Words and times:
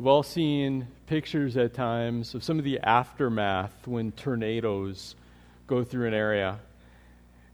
We've 0.00 0.06
all 0.06 0.22
seen 0.22 0.86
pictures 1.08 1.58
at 1.58 1.74
times 1.74 2.34
of 2.34 2.42
some 2.42 2.58
of 2.58 2.64
the 2.64 2.78
aftermath 2.78 3.86
when 3.86 4.12
tornadoes 4.12 5.14
go 5.66 5.84
through 5.84 6.06
an 6.06 6.14
area. 6.14 6.58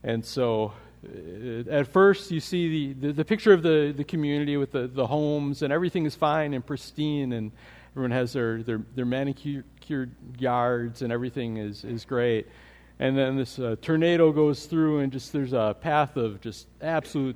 And 0.01 0.23
so, 0.23 0.71
uh, 1.05 1.69
at 1.69 1.89
first, 1.89 2.31
you 2.31 2.39
see 2.39 2.93
the, 2.93 3.07
the, 3.07 3.13
the, 3.15 3.25
picture 3.25 3.51
of 3.51 3.63
the, 3.63 3.93
the 3.93 4.05
community 4.05 4.55
with 4.55 4.71
the, 4.71 4.87
the 4.87 5.05
homes, 5.05 5.61
and 5.61 5.73
everything 5.73 6.05
is 6.05 6.15
fine 6.15 6.53
and 6.53 6.65
pristine, 6.65 7.33
and 7.33 7.51
everyone 7.91 8.11
has 8.11 8.31
their, 8.31 8.63
their, 8.63 8.81
their 8.95 9.05
manicured 9.05 10.15
yards, 10.39 11.01
and 11.01 11.11
everything 11.11 11.57
is, 11.57 11.83
is 11.83 12.05
great. 12.05 12.47
And 12.97 13.17
then 13.17 13.35
this 13.35 13.59
uh, 13.59 13.75
tornado 13.81 14.31
goes 14.31 14.67
through, 14.67 14.99
and 14.99 15.11
just 15.11 15.33
there's 15.33 15.51
a 15.51 15.75
path 15.81 16.15
of 16.15 16.39
just 16.39 16.65
absolute 16.81 17.35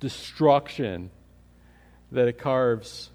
destruction 0.00 1.10
that 2.10 2.26
it 2.26 2.38
carves 2.38 3.11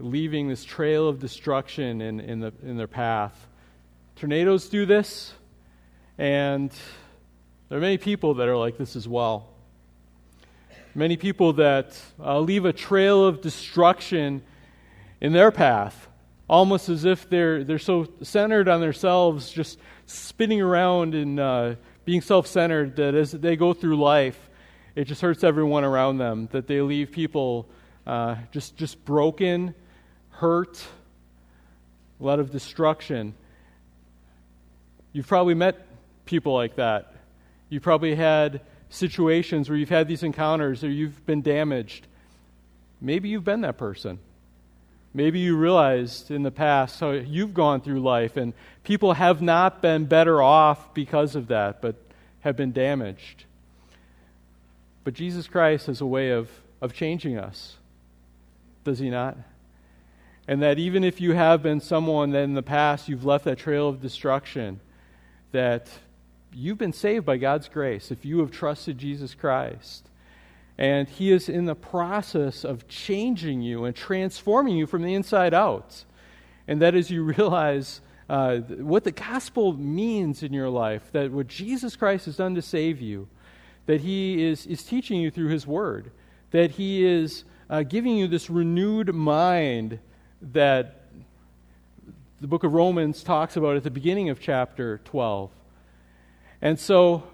leaving 0.00 0.48
this 0.48 0.64
trail 0.64 1.08
of 1.08 1.18
destruction 1.18 2.00
in, 2.00 2.20
in, 2.20 2.40
the, 2.40 2.52
in 2.62 2.76
their 2.76 2.86
path. 2.86 3.46
Tornadoes 4.16 4.68
do 4.68 4.86
this, 4.86 5.32
and 6.18 6.72
there 7.68 7.78
are 7.78 7.80
many 7.80 7.98
people 7.98 8.34
that 8.34 8.48
are 8.48 8.56
like 8.56 8.76
this 8.78 8.96
as 8.96 9.06
well. 9.06 9.48
Many 10.94 11.16
people 11.16 11.52
that 11.54 12.00
uh, 12.18 12.40
leave 12.40 12.64
a 12.64 12.72
trail 12.72 13.24
of 13.24 13.40
destruction 13.40 14.42
in 15.20 15.32
their 15.32 15.50
path, 15.50 16.08
almost 16.48 16.88
as 16.88 17.04
if 17.04 17.28
they're, 17.30 17.62
they're 17.62 17.78
so 17.78 18.08
centered 18.22 18.68
on 18.68 18.80
themselves, 18.80 19.50
just 19.50 19.78
spinning 20.06 20.60
around 20.60 21.14
and 21.14 21.38
uh, 21.38 21.74
being 22.04 22.20
self 22.20 22.46
centered, 22.46 22.96
that 22.96 23.14
as 23.14 23.32
they 23.32 23.54
go 23.54 23.72
through 23.72 23.96
life, 23.96 24.50
it 24.96 25.04
just 25.04 25.20
hurts 25.20 25.44
everyone 25.44 25.84
around 25.84 26.18
them, 26.18 26.48
that 26.50 26.66
they 26.66 26.80
leave 26.80 27.12
people 27.12 27.68
uh, 28.06 28.34
just, 28.50 28.76
just 28.76 29.04
broken 29.04 29.74
hurt, 30.40 30.82
a 32.18 32.24
lot 32.24 32.40
of 32.40 32.50
destruction. 32.50 33.34
You've 35.12 35.26
probably 35.26 35.52
met 35.52 35.86
people 36.24 36.54
like 36.54 36.76
that. 36.76 37.12
You've 37.68 37.82
probably 37.82 38.14
had 38.14 38.62
situations 38.88 39.68
where 39.68 39.76
you've 39.76 39.90
had 39.90 40.08
these 40.08 40.22
encounters 40.22 40.82
or 40.82 40.88
you've 40.88 41.26
been 41.26 41.42
damaged. 41.42 42.06
Maybe 43.02 43.28
you've 43.28 43.44
been 43.44 43.60
that 43.60 43.76
person. 43.76 44.18
Maybe 45.12 45.40
you 45.40 45.58
realized 45.58 46.30
in 46.30 46.42
the 46.42 46.50
past 46.50 46.98
how 47.00 47.10
you've 47.10 47.52
gone 47.52 47.82
through 47.82 48.00
life 48.00 48.38
and 48.38 48.54
people 48.82 49.12
have 49.12 49.42
not 49.42 49.82
been 49.82 50.06
better 50.06 50.40
off 50.40 50.94
because 50.94 51.36
of 51.36 51.48
that, 51.48 51.82
but 51.82 51.96
have 52.40 52.56
been 52.56 52.72
damaged. 52.72 53.44
But 55.04 55.12
Jesus 55.12 55.46
Christ 55.46 55.86
has 55.86 56.00
a 56.00 56.06
way 56.06 56.30
of, 56.30 56.48
of 56.80 56.94
changing 56.94 57.36
us, 57.36 57.76
does 58.84 59.00
he 59.00 59.10
not? 59.10 59.36
And 60.50 60.60
that 60.62 60.80
even 60.80 61.04
if 61.04 61.20
you 61.20 61.34
have 61.34 61.62
been 61.62 61.80
someone 61.80 62.32
that 62.32 62.42
in 62.42 62.54
the 62.54 62.62
past 62.62 63.08
you've 63.08 63.24
left 63.24 63.44
that 63.44 63.56
trail 63.56 63.88
of 63.88 64.00
destruction, 64.00 64.80
that 65.52 65.88
you've 66.52 66.76
been 66.76 66.92
saved 66.92 67.24
by 67.24 67.36
God's 67.36 67.68
grace 67.68 68.10
if 68.10 68.24
you 68.24 68.40
have 68.40 68.50
trusted 68.50 68.98
Jesus 68.98 69.32
Christ. 69.32 70.08
And 70.76 71.08
He 71.08 71.30
is 71.30 71.48
in 71.48 71.66
the 71.66 71.76
process 71.76 72.64
of 72.64 72.88
changing 72.88 73.62
you 73.62 73.84
and 73.84 73.94
transforming 73.94 74.76
you 74.76 74.88
from 74.88 75.02
the 75.02 75.14
inside 75.14 75.54
out. 75.54 76.04
And 76.66 76.82
that 76.82 76.96
as 76.96 77.12
you 77.12 77.22
realize 77.38 78.00
uh, 78.28 78.56
what 78.56 79.04
the 79.04 79.12
gospel 79.12 79.74
means 79.74 80.42
in 80.42 80.52
your 80.52 80.68
life, 80.68 81.12
that 81.12 81.30
what 81.30 81.46
Jesus 81.46 81.94
Christ 81.94 82.24
has 82.24 82.36
done 82.36 82.56
to 82.56 82.62
save 82.62 83.00
you, 83.00 83.28
that 83.86 84.00
He 84.00 84.42
is, 84.42 84.66
is 84.66 84.82
teaching 84.82 85.20
you 85.20 85.30
through 85.30 85.50
His 85.50 85.64
Word, 85.64 86.10
that 86.50 86.72
He 86.72 87.06
is 87.06 87.44
uh, 87.68 87.84
giving 87.84 88.16
you 88.16 88.26
this 88.26 88.50
renewed 88.50 89.14
mind 89.14 90.00
that 90.40 91.02
the 92.40 92.46
book 92.46 92.64
of 92.64 92.72
Romans 92.72 93.22
talks 93.22 93.56
about 93.56 93.76
at 93.76 93.82
the 93.82 93.90
beginning 93.90 94.30
of 94.30 94.40
chapter 94.40 95.00
12. 95.04 95.50
And 96.62 96.78
so 96.78 97.24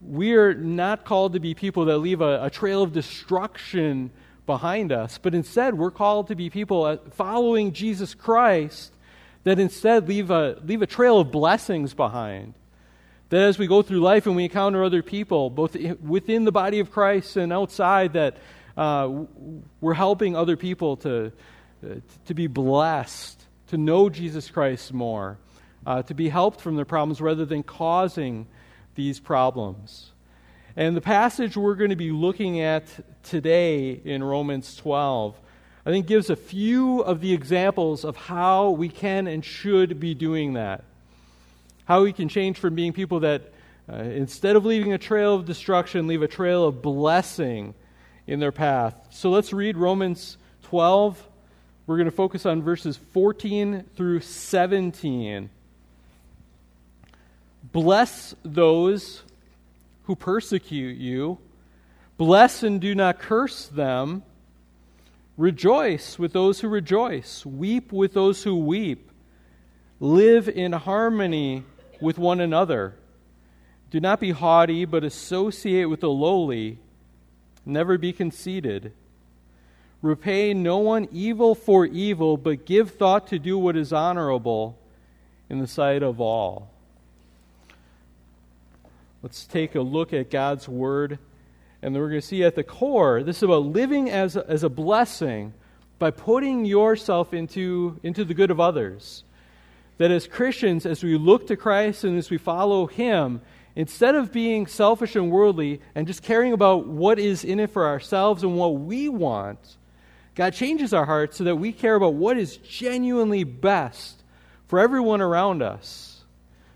we're 0.00 0.54
not 0.54 1.04
called 1.04 1.34
to 1.34 1.40
be 1.40 1.54
people 1.54 1.84
that 1.86 1.98
leave 1.98 2.20
a, 2.20 2.44
a 2.44 2.50
trail 2.50 2.82
of 2.82 2.92
destruction 2.92 4.10
behind 4.46 4.90
us, 4.90 5.18
but 5.18 5.34
instead 5.34 5.78
we're 5.78 5.92
called 5.92 6.28
to 6.28 6.34
be 6.34 6.50
people 6.50 6.98
following 7.12 7.72
Jesus 7.72 8.14
Christ 8.14 8.92
that 9.44 9.58
instead 9.58 10.08
leave 10.08 10.30
a, 10.30 10.58
leave 10.64 10.82
a 10.82 10.86
trail 10.86 11.20
of 11.20 11.30
blessings 11.30 11.94
behind. 11.94 12.54
That 13.28 13.42
as 13.42 13.58
we 13.58 13.66
go 13.66 13.82
through 13.82 14.00
life 14.00 14.26
and 14.26 14.36
we 14.36 14.44
encounter 14.44 14.84
other 14.84 15.02
people, 15.02 15.50
both 15.50 15.76
within 16.00 16.44
the 16.44 16.52
body 16.52 16.80
of 16.80 16.90
Christ 16.90 17.36
and 17.36 17.52
outside, 17.52 18.12
that 18.12 18.36
uh, 18.76 19.08
we're 19.80 19.94
helping 19.94 20.36
other 20.36 20.56
people 20.56 20.96
to, 20.98 21.26
uh, 21.26 21.30
to 22.26 22.34
be 22.34 22.46
blessed, 22.46 23.42
to 23.68 23.76
know 23.76 24.08
Jesus 24.08 24.50
Christ 24.50 24.92
more, 24.92 25.38
uh, 25.86 26.02
to 26.02 26.14
be 26.14 26.28
helped 26.28 26.60
from 26.60 26.76
their 26.76 26.84
problems 26.84 27.20
rather 27.20 27.44
than 27.44 27.62
causing 27.62 28.46
these 28.94 29.18
problems. 29.18 30.12
And 30.76 30.96
the 30.96 31.02
passage 31.02 31.56
we're 31.56 31.74
going 31.74 31.90
to 31.90 31.96
be 31.96 32.12
looking 32.12 32.60
at 32.60 32.84
today 33.24 34.00
in 34.04 34.24
Romans 34.24 34.74
12, 34.76 35.38
I 35.84 35.90
think, 35.90 36.06
gives 36.06 36.30
a 36.30 36.36
few 36.36 37.00
of 37.00 37.20
the 37.20 37.32
examples 37.32 38.04
of 38.04 38.16
how 38.16 38.70
we 38.70 38.88
can 38.88 39.26
and 39.26 39.44
should 39.44 40.00
be 40.00 40.14
doing 40.14 40.54
that. 40.54 40.84
How 41.84 42.04
we 42.04 42.12
can 42.12 42.28
change 42.28 42.58
from 42.58 42.74
being 42.74 42.92
people 42.92 43.20
that, 43.20 43.52
uh, 43.92 43.96
instead 43.96 44.56
of 44.56 44.64
leaving 44.64 44.92
a 44.92 44.98
trail 44.98 45.34
of 45.34 45.44
destruction, 45.44 46.06
leave 46.06 46.22
a 46.22 46.28
trail 46.28 46.64
of 46.64 46.80
blessing 46.80 47.74
in 48.26 48.40
their 48.40 48.52
path. 48.52 49.08
So 49.10 49.30
let's 49.30 49.52
read 49.52 49.76
Romans 49.76 50.38
12, 50.62 51.28
we're 51.86 51.96
going 51.96 52.06
to 52.06 52.10
focus 52.10 52.46
on 52.46 52.62
verses 52.62 52.96
14 52.96 53.84
through 53.96 54.20
17. 54.20 55.50
Bless 57.72 58.34
those 58.44 59.22
who 60.04 60.14
persecute 60.14 60.96
you. 60.98 61.38
Bless 62.16 62.62
and 62.62 62.80
do 62.80 62.94
not 62.94 63.18
curse 63.18 63.66
them. 63.66 64.22
Rejoice 65.36 66.18
with 66.18 66.32
those 66.32 66.60
who 66.60 66.68
rejoice. 66.68 67.44
Weep 67.44 67.92
with 67.92 68.12
those 68.12 68.44
who 68.44 68.56
weep. 68.56 69.10
Live 69.98 70.48
in 70.48 70.72
harmony 70.72 71.64
with 72.00 72.18
one 72.18 72.40
another. 72.40 72.94
Do 73.90 73.98
not 73.98 74.20
be 74.20 74.30
haughty, 74.30 74.84
but 74.84 75.04
associate 75.04 75.86
with 75.86 76.00
the 76.00 76.10
lowly. 76.10 76.78
Never 77.64 77.98
be 77.98 78.12
conceited. 78.12 78.92
Repay 80.02 80.52
no 80.52 80.78
one 80.78 81.08
evil 81.12 81.54
for 81.54 81.86
evil, 81.86 82.36
but 82.36 82.66
give 82.66 82.90
thought 82.90 83.28
to 83.28 83.38
do 83.38 83.56
what 83.56 83.76
is 83.76 83.92
honorable 83.92 84.76
in 85.48 85.60
the 85.60 85.66
sight 85.68 86.02
of 86.02 86.20
all. 86.20 86.68
Let's 89.22 89.46
take 89.46 89.76
a 89.76 89.80
look 89.80 90.12
at 90.12 90.30
God's 90.30 90.68
Word. 90.68 91.20
And 91.80 91.94
then 91.94 92.02
we're 92.02 92.08
going 92.08 92.20
to 92.20 92.26
see 92.26 92.42
at 92.42 92.56
the 92.56 92.64
core, 92.64 93.22
this 93.22 93.38
is 93.38 93.42
about 93.44 93.66
living 93.66 94.10
as 94.10 94.36
a, 94.36 94.48
as 94.48 94.64
a 94.64 94.68
blessing 94.68 95.52
by 96.00 96.10
putting 96.10 96.64
yourself 96.64 97.32
into, 97.32 98.00
into 98.02 98.24
the 98.24 98.34
good 98.34 98.50
of 98.50 98.58
others. 98.58 99.22
That 99.98 100.10
as 100.10 100.26
Christians, 100.26 100.84
as 100.84 101.04
we 101.04 101.16
look 101.16 101.46
to 101.46 101.56
Christ 101.56 102.02
and 102.02 102.18
as 102.18 102.28
we 102.28 102.38
follow 102.38 102.86
Him, 102.86 103.40
instead 103.76 104.16
of 104.16 104.32
being 104.32 104.66
selfish 104.66 105.14
and 105.14 105.30
worldly 105.30 105.80
and 105.94 106.08
just 106.08 106.22
caring 106.24 106.52
about 106.52 106.88
what 106.88 107.20
is 107.20 107.44
in 107.44 107.60
it 107.60 107.70
for 107.70 107.86
ourselves 107.86 108.42
and 108.42 108.56
what 108.56 108.74
we 108.74 109.08
want, 109.08 109.76
God 110.34 110.54
changes 110.54 110.94
our 110.94 111.04
hearts 111.04 111.36
so 111.36 111.44
that 111.44 111.56
we 111.56 111.72
care 111.72 111.94
about 111.94 112.14
what 112.14 112.38
is 112.38 112.56
genuinely 112.56 113.44
best 113.44 114.22
for 114.66 114.78
everyone 114.78 115.20
around 115.20 115.62
us 115.62 116.24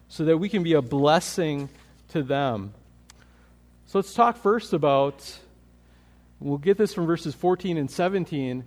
so 0.09 0.25
that 0.27 0.39
we 0.39 0.49
can 0.49 0.63
be 0.63 0.75
a 0.75 0.83
blessing 0.83 1.69
to 2.09 2.23
them. 2.23 2.75
So 3.87 3.99
let's 3.99 4.13
talk 4.13 4.37
first 4.37 4.73
about, 4.73 5.39
we'll 6.39 6.59
get 6.59 6.77
this 6.77 6.93
from 6.93 7.07
verses 7.07 7.35
14 7.35 7.79
and 7.79 7.91
17, 7.91 8.65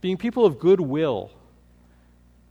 being 0.00 0.16
people 0.16 0.44
of 0.44 0.58
goodwill, 0.58 1.30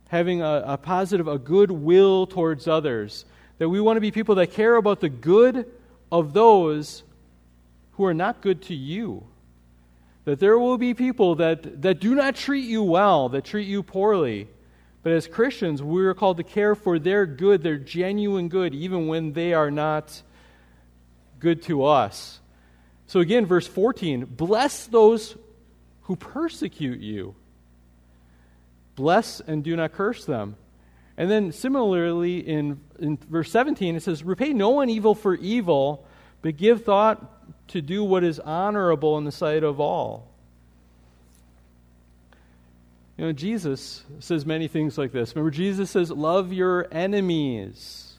having 0.08 0.42
a, 0.42 0.64
a 0.66 0.76
positive, 0.76 1.28
a 1.28 1.38
goodwill 1.38 2.26
towards 2.26 2.66
others. 2.66 3.24
That 3.58 3.68
we 3.68 3.80
want 3.80 3.96
to 3.96 4.00
be 4.00 4.10
people 4.10 4.36
that 4.36 4.48
care 4.52 4.76
about 4.76 5.00
the 5.00 5.08
good 5.08 5.70
of 6.10 6.32
those 6.32 7.02
who 7.92 8.04
are 8.04 8.14
not 8.14 8.40
good 8.40 8.62
to 8.62 8.74
you 8.74 9.26
that 10.24 10.38
there 10.38 10.58
will 10.58 10.78
be 10.78 10.94
people 10.94 11.36
that, 11.36 11.82
that 11.82 12.00
do 12.00 12.14
not 12.14 12.36
treat 12.36 12.66
you 12.66 12.82
well, 12.82 13.28
that 13.30 13.44
treat 13.44 13.66
you 13.66 13.82
poorly. 13.82 14.48
But 15.02 15.12
as 15.12 15.26
Christians, 15.26 15.82
we 15.82 16.04
are 16.04 16.14
called 16.14 16.36
to 16.36 16.44
care 16.44 16.74
for 16.74 16.98
their 16.98 17.24
good, 17.24 17.62
their 17.62 17.78
genuine 17.78 18.48
good, 18.48 18.74
even 18.74 19.06
when 19.06 19.32
they 19.32 19.54
are 19.54 19.70
not 19.70 20.22
good 21.38 21.62
to 21.62 21.84
us. 21.84 22.40
So 23.06 23.20
again, 23.20 23.46
verse 23.46 23.66
14 23.66 24.24
bless 24.26 24.86
those 24.86 25.36
who 26.02 26.16
persecute 26.16 27.00
you, 27.00 27.34
bless 28.94 29.40
and 29.40 29.64
do 29.64 29.74
not 29.74 29.92
curse 29.92 30.24
them. 30.24 30.56
And 31.16 31.30
then 31.30 31.52
similarly 31.52 32.38
in, 32.38 32.80
in 32.98 33.18
verse 33.28 33.50
17, 33.50 33.96
it 33.96 34.02
says, 34.02 34.22
Repay 34.22 34.52
no 34.52 34.70
one 34.70 34.88
evil 34.88 35.14
for 35.14 35.34
evil, 35.34 36.06
but 36.40 36.56
give 36.56 36.84
thought 36.84 37.39
to 37.70 37.80
do 37.80 38.04
what 38.04 38.24
is 38.24 38.38
honorable 38.38 39.18
in 39.18 39.24
the 39.24 39.32
sight 39.32 39.62
of 39.62 39.80
all. 39.80 40.28
You 43.16 43.26
know, 43.26 43.32
Jesus 43.32 44.04
says 44.18 44.46
many 44.46 44.66
things 44.66 44.96
like 44.96 45.12
this. 45.12 45.34
Remember, 45.36 45.50
Jesus 45.50 45.90
says, 45.90 46.10
Love 46.10 46.52
your 46.52 46.88
enemies. 46.90 48.14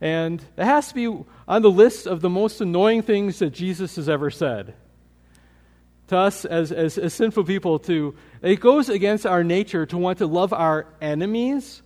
And 0.00 0.42
it 0.56 0.64
has 0.64 0.88
to 0.88 0.94
be 0.94 1.24
on 1.46 1.62
the 1.62 1.70
list 1.70 2.06
of 2.06 2.20
the 2.20 2.30
most 2.30 2.60
annoying 2.60 3.02
things 3.02 3.38
that 3.40 3.50
Jesus 3.50 3.96
has 3.96 4.08
ever 4.08 4.30
said. 4.30 4.74
To 6.08 6.16
us 6.16 6.44
as, 6.44 6.72
as, 6.72 6.98
as 6.98 7.14
sinful 7.14 7.44
people, 7.44 7.78
to 7.80 8.14
it 8.42 8.60
goes 8.60 8.88
against 8.88 9.24
our 9.24 9.44
nature 9.44 9.86
to 9.86 9.96
want 9.96 10.18
to 10.18 10.26
love 10.26 10.52
our 10.52 10.86
enemies. 11.00 11.82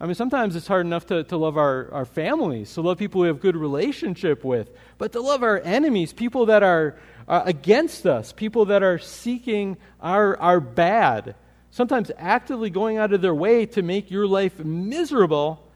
I 0.00 0.06
mean, 0.06 0.14
sometimes 0.14 0.56
it's 0.56 0.66
hard 0.66 0.86
enough 0.86 1.06
to, 1.06 1.24
to 1.24 1.36
love 1.36 1.58
our, 1.58 1.90
our 1.92 2.06
families, 2.06 2.72
to 2.74 2.80
love 2.80 2.96
people 2.96 3.20
we 3.20 3.26
have 3.26 3.38
good 3.38 3.56
relationship 3.56 4.44
with, 4.44 4.70
but 4.96 5.12
to 5.12 5.20
love 5.20 5.42
our 5.42 5.60
enemies, 5.60 6.14
people 6.14 6.46
that 6.46 6.62
are, 6.62 6.98
are 7.28 7.46
against 7.46 8.06
us, 8.06 8.32
people 8.32 8.64
that 8.66 8.82
are 8.82 8.98
seeking 8.98 9.76
our, 10.00 10.38
our 10.38 10.58
bad, 10.58 11.34
sometimes 11.70 12.10
actively 12.16 12.70
going 12.70 12.96
out 12.96 13.12
of 13.12 13.20
their 13.20 13.34
way 13.34 13.66
to 13.66 13.82
make 13.82 14.10
your 14.10 14.26
life 14.26 14.58
miserable. 14.58 15.70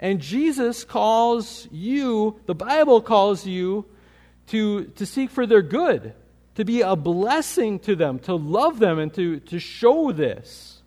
And 0.00 0.20
Jesus 0.20 0.82
calls 0.82 1.68
you, 1.70 2.40
the 2.46 2.56
Bible 2.56 3.00
calls 3.00 3.46
you, 3.46 3.86
to, 4.48 4.86
to 4.86 5.06
seek 5.06 5.30
for 5.30 5.46
their 5.46 5.62
good, 5.62 6.14
to 6.56 6.64
be 6.64 6.80
a 6.80 6.96
blessing 6.96 7.78
to 7.80 7.94
them, 7.94 8.18
to 8.20 8.34
love 8.34 8.80
them, 8.80 8.98
and 8.98 9.14
to, 9.14 9.38
to 9.40 9.60
show 9.60 10.10
this. 10.10 10.77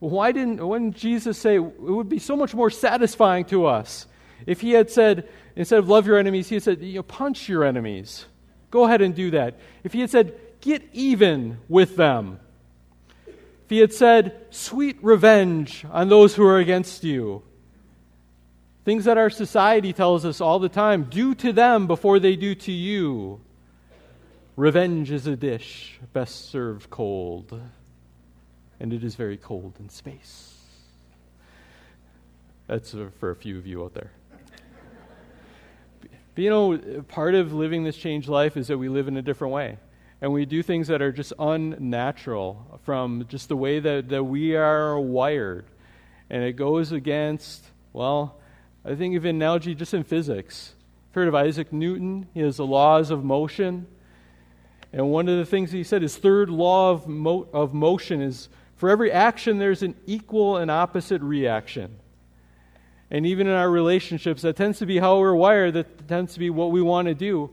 Why 0.00 0.32
didn't, 0.32 0.66
when 0.66 0.92
Jesus 0.92 1.38
say, 1.38 1.56
it 1.56 1.80
would 1.80 2.08
be 2.08 2.18
so 2.18 2.36
much 2.36 2.54
more 2.54 2.70
satisfying 2.70 3.44
to 3.46 3.66
us 3.66 4.06
if 4.46 4.60
he 4.60 4.72
had 4.72 4.90
said, 4.90 5.28
instead 5.56 5.78
of 5.78 5.88
love 5.88 6.06
your 6.06 6.18
enemies, 6.18 6.48
he 6.48 6.54
had 6.54 6.62
said, 6.62 6.80
you 6.80 6.96
know, 6.96 7.02
punch 7.02 7.48
your 7.48 7.64
enemies. 7.64 8.26
Go 8.70 8.84
ahead 8.84 9.02
and 9.02 9.14
do 9.14 9.32
that. 9.32 9.58
If 9.82 9.92
he 9.92 10.00
had 10.00 10.10
said, 10.10 10.38
get 10.60 10.88
even 10.92 11.58
with 11.68 11.96
them. 11.96 12.38
If 13.26 13.70
he 13.70 13.78
had 13.78 13.92
said, 13.92 14.46
sweet 14.50 14.98
revenge 15.02 15.84
on 15.90 16.08
those 16.08 16.34
who 16.34 16.44
are 16.46 16.58
against 16.58 17.02
you. 17.04 17.42
Things 18.84 19.04
that 19.04 19.18
our 19.18 19.30
society 19.30 19.92
tells 19.92 20.24
us 20.24 20.40
all 20.40 20.58
the 20.58 20.68
time 20.68 21.04
do 21.04 21.34
to 21.34 21.52
them 21.52 21.86
before 21.86 22.18
they 22.18 22.36
do 22.36 22.54
to 22.54 22.72
you. 22.72 23.40
Revenge 24.56 25.10
is 25.10 25.26
a 25.26 25.36
dish 25.36 26.00
best 26.12 26.50
served 26.50 26.88
cold, 26.88 27.60
and 28.80 28.92
it 28.92 29.04
is 29.04 29.14
very 29.14 29.36
cold 29.36 29.74
in 29.80 29.88
space. 29.88 30.54
That's 32.66 32.94
for 33.18 33.30
a 33.30 33.36
few 33.36 33.58
of 33.58 33.66
you 33.66 33.82
out 33.84 33.94
there. 33.94 34.12
But 36.34 36.44
you 36.44 36.50
know, 36.50 37.02
part 37.08 37.34
of 37.34 37.52
living 37.52 37.82
this 37.82 37.96
changed 37.96 38.28
life 38.28 38.56
is 38.56 38.68
that 38.68 38.78
we 38.78 38.88
live 38.88 39.08
in 39.08 39.16
a 39.16 39.22
different 39.22 39.52
way 39.52 39.78
and 40.20 40.32
we 40.32 40.44
do 40.44 40.62
things 40.62 40.88
that 40.88 41.00
are 41.00 41.12
just 41.12 41.32
unnatural 41.38 42.80
from 42.84 43.24
just 43.28 43.48
the 43.48 43.56
way 43.56 43.78
that, 43.78 44.08
that 44.08 44.24
we 44.24 44.56
are 44.56 44.98
wired. 44.98 45.66
And 46.28 46.42
it 46.42 46.54
goes 46.54 46.92
against, 46.92 47.64
well, 47.92 48.36
I 48.84 48.94
think 48.94 49.16
of 49.16 49.24
an 49.24 49.36
analogy 49.36 49.74
just 49.74 49.94
in 49.94 50.02
physics. 50.02 50.74
You've 51.08 51.14
heard 51.14 51.28
of 51.28 51.34
Isaac 51.34 51.72
Newton? 51.72 52.26
He 52.34 52.40
has 52.40 52.56
the 52.56 52.66
laws 52.66 53.10
of 53.10 53.24
motion. 53.24 53.86
And 54.92 55.10
one 55.10 55.28
of 55.28 55.38
the 55.38 55.46
things 55.46 55.70
he 55.70 55.84
said, 55.84 56.02
his 56.02 56.16
third 56.16 56.50
law 56.50 56.90
of, 56.90 57.06
mo- 57.06 57.48
of 57.52 57.72
motion 57.72 58.20
is 58.20 58.48
for 58.78 58.88
every 58.88 59.12
action, 59.12 59.58
there's 59.58 59.82
an 59.82 59.94
equal 60.06 60.56
and 60.56 60.70
opposite 60.70 61.20
reaction. 61.20 61.96
And 63.10 63.26
even 63.26 63.46
in 63.46 63.52
our 63.52 63.70
relationships, 63.70 64.42
that 64.42 64.56
tends 64.56 64.78
to 64.78 64.86
be 64.86 64.98
how 64.98 65.18
we're 65.18 65.34
wired, 65.34 65.74
that 65.74 66.08
tends 66.08 66.34
to 66.34 66.38
be 66.38 66.48
what 66.48 66.70
we 66.70 66.80
want 66.80 67.08
to 67.08 67.14
do. 67.14 67.50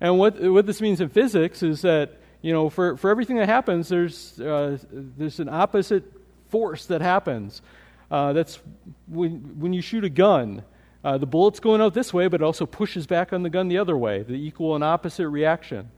And 0.00 0.18
what, 0.18 0.40
what 0.40 0.66
this 0.66 0.80
means 0.80 1.00
in 1.00 1.08
physics 1.08 1.62
is 1.62 1.82
that, 1.82 2.18
you 2.42 2.52
know, 2.52 2.70
for, 2.70 2.96
for 2.96 3.10
everything 3.10 3.36
that 3.36 3.48
happens, 3.48 3.88
there's, 3.88 4.40
uh, 4.40 4.78
there's 4.90 5.40
an 5.40 5.48
opposite 5.48 6.04
force 6.48 6.86
that 6.86 7.00
happens. 7.00 7.62
Uh, 8.10 8.32
that's 8.32 8.60
when, 9.08 9.58
when 9.58 9.72
you 9.72 9.80
shoot 9.80 10.04
a 10.04 10.10
gun, 10.10 10.62
uh, 11.02 11.18
the 11.18 11.26
bullet's 11.26 11.60
going 11.60 11.80
out 11.80 11.94
this 11.94 12.12
way, 12.12 12.28
but 12.28 12.40
it 12.40 12.44
also 12.44 12.66
pushes 12.66 13.06
back 13.06 13.32
on 13.32 13.42
the 13.42 13.50
gun 13.50 13.68
the 13.68 13.78
other 13.78 13.96
way, 13.96 14.22
the 14.22 14.34
equal 14.34 14.74
and 14.74 14.84
opposite 14.84 15.28
reaction. 15.28 15.90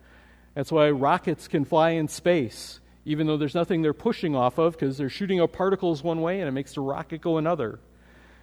That's 0.55 0.73
why 0.73 0.91
rockets 0.91 1.49
can 1.49 1.65
fly 1.65 1.91
in 1.91 2.09
space, 2.09 2.81
even 3.05 3.27
though 3.27 3.37
there's 3.37 3.55
nothing 3.55 3.83
they're 3.83 3.93
pushing 3.93 4.35
off 4.35 4.59
of, 4.59 4.73
because 4.73 4.97
they're 4.97 5.09
shooting 5.09 5.41
out 5.41 5.53
particles 5.53 6.03
one 6.03 6.21
way 6.23 6.41
and 6.41 6.49
it 6.49 6.53
makes 6.53 6.75
the 6.75 6.81
rocket 6.81 7.21
go 7.21 7.39
another. 7.39 7.79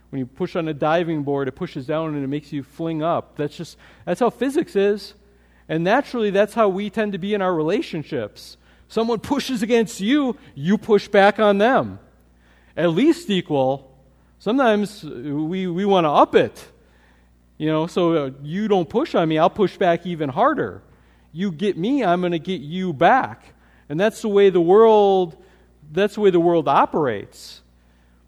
When 0.09 0.19
you 0.19 0.25
push 0.25 0.55
on 0.55 0.67
a 0.67 0.73
diving 0.73 1.23
board, 1.23 1.47
it 1.47 1.53
pushes 1.53 1.85
down 1.85 2.15
and 2.15 2.23
it 2.23 2.27
makes 2.27 2.51
you 2.51 2.63
fling 2.63 3.01
up. 3.01 3.37
That's 3.37 3.55
just 3.55 3.77
that's 4.05 4.19
how 4.19 4.29
physics 4.29 4.75
is. 4.75 5.13
And 5.69 5.83
naturally, 5.83 6.31
that's 6.31 6.53
how 6.53 6.67
we 6.67 6.89
tend 6.89 7.13
to 7.13 7.17
be 7.17 7.33
in 7.33 7.41
our 7.41 7.53
relationships. 7.53 8.57
Someone 8.89 9.19
pushes 9.19 9.63
against 9.63 10.01
you, 10.01 10.35
you 10.53 10.77
push 10.77 11.07
back 11.07 11.39
on 11.39 11.59
them. 11.59 11.99
At 12.75 12.89
least 12.89 13.29
equal. 13.29 13.97
Sometimes 14.37 15.03
we, 15.03 15.67
we 15.67 15.85
want 15.85 16.03
to 16.03 16.09
up 16.09 16.35
it. 16.35 16.67
You 17.57 17.67
know, 17.67 17.87
so 17.87 18.13
uh, 18.13 18.31
you 18.43 18.67
don't 18.67 18.89
push 18.89 19.15
on 19.15 19.29
me, 19.29 19.37
I'll 19.37 19.49
push 19.49 19.77
back 19.77 20.05
even 20.05 20.29
harder. 20.29 20.81
You 21.31 21.51
get 21.51 21.77
me, 21.77 22.03
I'm 22.03 22.19
going 22.19 22.33
to 22.33 22.39
get 22.39 22.59
you 22.59 22.91
back. 22.91 23.53
And 23.91 23.99
that's 23.99 24.21
the 24.21 24.29
way 24.29 24.49
the 24.49 24.61
world 24.61 25.35
that's 25.91 26.15
the 26.15 26.21
way 26.21 26.29
the 26.29 26.39
world 26.39 26.69
operates. 26.69 27.61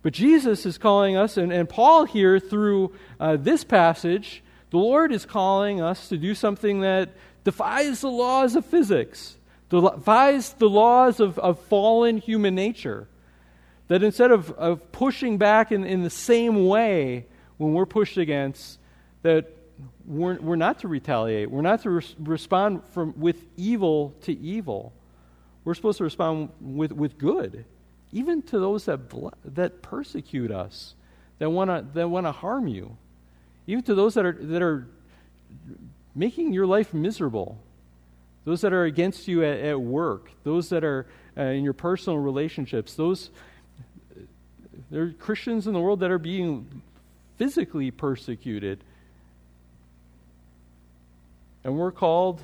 But 0.02 0.12
Jesus 0.12 0.66
is 0.66 0.78
calling 0.78 1.16
us, 1.16 1.38
and, 1.38 1.54
and 1.54 1.70
Paul 1.70 2.04
here 2.04 2.38
through 2.38 2.94
uh, 3.18 3.38
this 3.38 3.64
passage, 3.64 4.44
the 4.72 4.78
Lord 4.78 5.14
is 5.14 5.26
calling 5.26 5.80
us 5.80 6.10
to 6.10 6.18
do 6.18 6.36
something 6.36 6.82
that 6.82 7.12
defies 7.46 8.02
the 8.02 8.10
laws 8.10 8.58
of 8.58 8.66
physics, 8.66 9.38
defies 9.70 10.52
the 10.52 10.70
laws 10.70 11.22
of, 11.22 11.40
of 11.40 11.62
fallen 11.62 12.18
human 12.18 12.56
nature. 12.56 13.08
That 13.88 14.04
instead 14.04 14.32
of, 14.32 14.52
of 14.52 14.92
pushing 14.92 15.38
back 15.38 15.72
in, 15.72 15.86
in 15.86 16.04
the 16.04 16.10
same 16.10 16.68
way 16.68 17.26
when 17.56 17.72
we're 17.72 17.86
pushed 17.86 18.18
against, 18.18 18.80
that 19.22 19.50
we're, 20.06 20.38
we're 20.42 20.58
not 20.58 20.80
to 20.80 20.90
retaliate. 20.90 21.50
We're 21.50 21.62
not 21.62 21.84
to 21.84 21.90
res- 21.90 22.16
respond 22.20 22.84
from, 22.94 23.14
with 23.18 23.38
evil 23.56 24.14
to 24.24 24.38
evil. 24.38 24.92
We're 25.66 25.74
supposed 25.74 25.98
to 26.00 26.04
respond 26.04 26.50
with, 26.60 26.92
with 26.92 27.18
good, 27.18 27.66
even 28.12 28.42
to 28.44 28.60
those 28.60 28.86
that, 28.86 29.00
that 29.46 29.82
persecute 29.82 30.52
us, 30.52 30.96
that 31.40 31.50
want 31.50 31.70
to 31.70 31.86
that 31.94 32.10
wanna 32.10 32.32
harm 32.32 32.68
you, 32.68 32.98
even 33.66 33.84
to 33.86 33.96
those 33.96 34.14
that 34.16 34.26
are, 34.26 34.34
that 34.34 34.62
are 34.62 34.88
making 36.14 36.54
your 36.54 36.66
life 36.66 36.94
miserable. 36.94 37.58
Those 38.46 38.60
that 38.62 38.74
are 38.74 38.84
against 38.84 39.30
you 39.30 39.44
at, 39.46 39.60
at 39.60 39.80
work, 39.80 40.30
those 40.44 40.68
that 40.70 40.84
are 40.84 41.08
uh, 41.38 41.44
in 41.44 41.64
your 41.64 41.74
personal 41.74 42.20
relationships, 42.20 42.96
those 42.96 43.30
there 44.94 45.04
are 45.04 45.12
Christians 45.12 45.66
in 45.66 45.74
the 45.74 45.80
world 45.80 46.02
that 46.02 46.12
are 46.12 46.20
being 46.20 46.84
physically 47.38 47.90
persecuted. 47.90 48.84
And 51.64 51.78
we're 51.78 51.92
called 51.92 52.42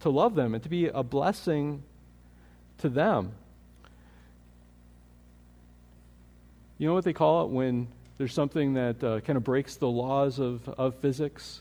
to 0.00 0.10
love 0.10 0.36
them 0.36 0.54
and 0.54 0.62
to 0.62 0.68
be 0.68 0.86
a 0.86 1.02
blessing 1.02 1.82
to 2.80 2.88
them. 2.88 3.32
You 6.78 6.88
know 6.88 6.94
what 6.94 7.04
they 7.04 7.12
call 7.12 7.44
it 7.44 7.50
when 7.50 7.88
there's 8.18 8.32
something 8.32 8.74
that 8.74 9.04
uh, 9.04 9.20
kind 9.20 9.36
of 9.36 9.44
breaks 9.44 9.76
the 9.76 9.88
laws 9.88 10.38
of, 10.38 10.68
of 10.68 10.94
physics? 10.96 11.60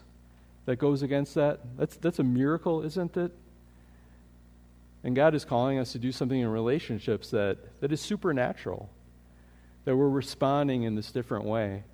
that 0.69 0.77
goes 0.77 1.01
against 1.01 1.33
that? 1.33 1.61
That's, 1.79 1.95
that's 1.95 2.19
a 2.19 2.23
miracle, 2.23 2.83
isn't 2.83 3.17
it? 3.17 3.31
And 5.03 5.15
God 5.15 5.33
is 5.33 5.43
calling 5.43 5.79
us 5.79 5.93
to 5.93 5.97
do 5.97 6.11
something 6.11 6.39
in 6.39 6.47
relationships 6.47 7.31
that, 7.31 7.57
that 7.81 7.91
is 7.91 7.99
supernatural, 7.99 8.87
that 9.85 9.97
we're 9.97 10.07
responding 10.07 10.83
in 10.83 10.93
this 10.93 11.11
different 11.11 11.45
way. 11.45 11.85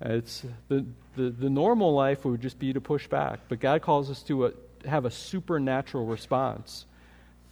It's 0.00 0.44
the, 0.68 0.86
the, 1.16 1.30
the 1.30 1.50
normal 1.50 1.94
life 1.94 2.24
would 2.24 2.40
just 2.40 2.60
be 2.60 2.72
to 2.72 2.80
push 2.80 3.08
back, 3.08 3.40
but 3.48 3.58
God 3.58 3.82
calls 3.82 4.08
us 4.08 4.22
to 4.22 4.46
a, 4.46 4.52
have 4.84 5.04
a 5.04 5.10
supernatural 5.10 6.06
response 6.06 6.84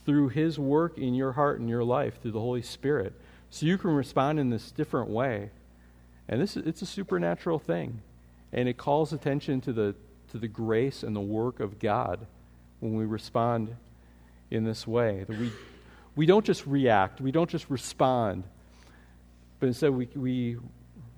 through 0.04 0.28
His 0.28 0.58
work 0.58 0.99
in 0.99 1.14
your 1.14 1.32
heart 1.32 1.61
and 1.61 1.68
your 1.68 1.84
life, 1.84 2.20
through 2.20 2.32
the 2.32 2.40
Holy 2.40 2.62
Spirit. 2.62 3.12
So 3.50 3.66
you 3.66 3.78
can 3.78 3.90
respond 3.90 4.40
in 4.40 4.50
this 4.50 4.70
different 4.70 5.11
way. 5.11 5.50
And 6.28 6.40
this 6.40 6.56
it's 6.56 6.82
a 6.82 6.87
supernatural 6.87 7.58
thing. 7.58 8.00
And 8.52 8.68
it 8.68 8.76
calls 8.76 9.12
attention 9.12 9.61
to 9.62 9.73
the 9.73 9.94
to 10.34 10.38
the 10.38 10.49
grace 10.49 11.04
and 11.04 11.14
the 11.14 11.20
work 11.20 11.61
of 11.61 11.78
God 11.78 12.26
when 12.80 12.96
we 12.96 13.04
respond 13.04 13.76
in 14.50 14.64
this 14.64 14.84
way. 14.84 15.25
That 15.28 15.38
we, 15.38 15.52
we 16.16 16.26
don't 16.26 16.44
just 16.44 16.66
react, 16.66 17.20
we 17.20 17.30
don't 17.30 17.49
just 17.49 17.70
respond, 17.70 18.44
but 19.61 19.66
instead 19.66 19.90
we, 19.90 20.08
we 20.14 20.56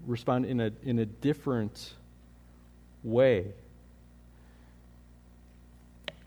respond 0.06 0.44
in 0.44 0.60
a, 0.60 0.70
in 0.82 0.98
a 0.98 1.06
different 1.06 1.94
way. 3.02 3.54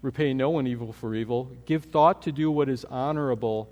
Repay 0.01 0.33
no 0.33 0.49
one 0.49 0.67
evil 0.67 0.93
for 0.93 1.13
evil. 1.13 1.51
Give 1.65 1.83
thought 1.83 2.21
to 2.23 2.31
do 2.31 2.49
what 2.49 2.69
is 2.69 2.85
honorable 2.85 3.69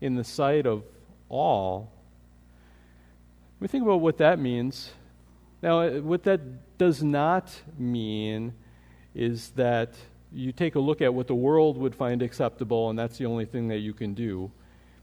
in 0.00 0.16
the 0.16 0.24
sight 0.24 0.66
of 0.66 0.82
all. 1.28 1.92
We 3.60 3.68
think 3.68 3.84
about 3.84 4.00
what 4.00 4.18
that 4.18 4.38
means. 4.38 4.90
Now, 5.62 5.88
what 5.88 6.22
that 6.24 6.78
does 6.78 7.02
not 7.02 7.52
mean 7.76 8.54
is 9.14 9.50
that 9.50 9.94
you 10.32 10.52
take 10.52 10.74
a 10.74 10.80
look 10.80 11.00
at 11.00 11.12
what 11.12 11.26
the 11.26 11.34
world 11.34 11.76
would 11.78 11.94
find 11.94 12.22
acceptable, 12.22 12.90
and 12.90 12.98
that's 12.98 13.18
the 13.18 13.26
only 13.26 13.44
thing 13.44 13.68
that 13.68 13.78
you 13.78 13.92
can 13.92 14.14
do. 14.14 14.50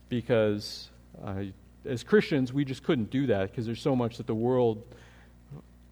Because 0.07 0.89
uh, 1.23 1.43
as 1.85 2.03
Christians, 2.03 2.53
we 2.53 2.63
just 2.63 2.83
couldn't 2.83 3.09
do 3.09 3.27
that 3.27 3.51
because 3.51 3.65
there's 3.65 3.81
so 3.81 3.95
much 3.95 4.17
that 4.17 4.27
the 4.27 4.35
world, 4.35 4.83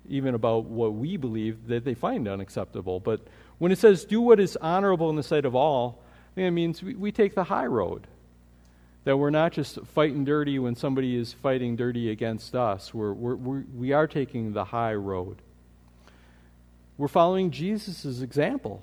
even 0.10 0.36
about 0.36 0.66
what 0.66 0.94
we 0.94 1.18
believe, 1.18 1.68
that 1.68 1.86
they 1.86 1.94
find 1.94 2.28
unacceptable. 2.28 3.00
But 3.00 3.22
when 3.58 3.72
it 3.72 3.78
says, 3.78 4.06
do 4.06 4.22
what 4.22 4.40
is 4.40 4.58
honorable 4.58 5.10
in 5.10 5.16
the 5.16 5.24
sight 5.24 5.46
of 5.46 5.56
all, 5.56 6.02
I 6.32 6.36
think 6.36 6.48
it 6.48 6.52
means 6.52 6.84
we, 6.84 6.96
we 6.96 7.12
take 7.12 7.36
the 7.36 7.46
high 7.46 7.66
road. 7.66 8.08
That 9.06 9.18
we're 9.18 9.32
not 9.32 9.52
just 9.52 9.80
fighting 9.88 10.24
dirty 10.24 10.60
when 10.60 10.76
somebody 10.76 11.18
is 11.18 11.34
fighting 11.34 11.76
dirty 11.76 12.10
against 12.10 12.56
us. 12.56 12.94
We're, 12.94 13.12
we're, 13.14 13.36
we're 13.36 13.64
we 13.76 13.92
are 13.92 14.08
taking 14.08 14.54
the 14.54 14.66
high 14.66 14.94
road. 14.96 15.42
We're 16.98 17.10
following 17.10 17.52
Jesus' 17.52 18.22
example. 18.22 18.82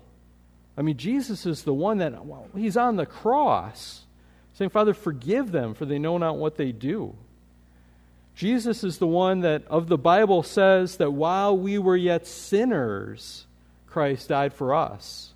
I 0.76 0.82
mean, 0.82 0.96
Jesus 0.96 1.46
is 1.46 1.62
the 1.62 1.74
one 1.74 1.98
that, 1.98 2.24
well, 2.24 2.48
he's 2.54 2.76
on 2.76 2.96
the 2.96 3.06
cross 3.06 4.04
saying, 4.54 4.70
Father, 4.70 4.94
forgive 4.94 5.52
them, 5.52 5.74
for 5.74 5.86
they 5.86 5.98
know 5.98 6.18
not 6.18 6.36
what 6.36 6.56
they 6.56 6.72
do. 6.72 7.16
Jesus 8.40 8.84
is 8.84 8.96
the 8.96 9.06
one 9.06 9.40
that, 9.40 9.66
of 9.66 9.88
the 9.88 9.98
Bible, 9.98 10.42
says 10.42 10.96
that 10.96 11.10
while 11.10 11.54
we 11.54 11.76
were 11.76 11.94
yet 11.94 12.26
sinners, 12.26 13.44
Christ 13.86 14.30
died 14.30 14.54
for 14.54 14.74
us. 14.74 15.34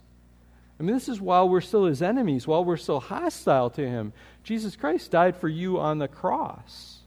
I 0.80 0.84
mean, 0.84 0.94
this 0.94 1.10
is 1.10 1.20
while 1.20 1.46
we're 1.46 1.60
still 1.60 1.84
his 1.84 2.00
enemies, 2.00 2.46
while 2.46 2.64
we're 2.64 2.78
still 2.78 3.00
hostile 3.00 3.68
to 3.68 3.86
him. 3.86 4.14
Jesus 4.42 4.74
Christ 4.74 5.10
died 5.10 5.36
for 5.36 5.50
you 5.50 5.78
on 5.78 5.98
the 5.98 6.08
cross 6.08 7.00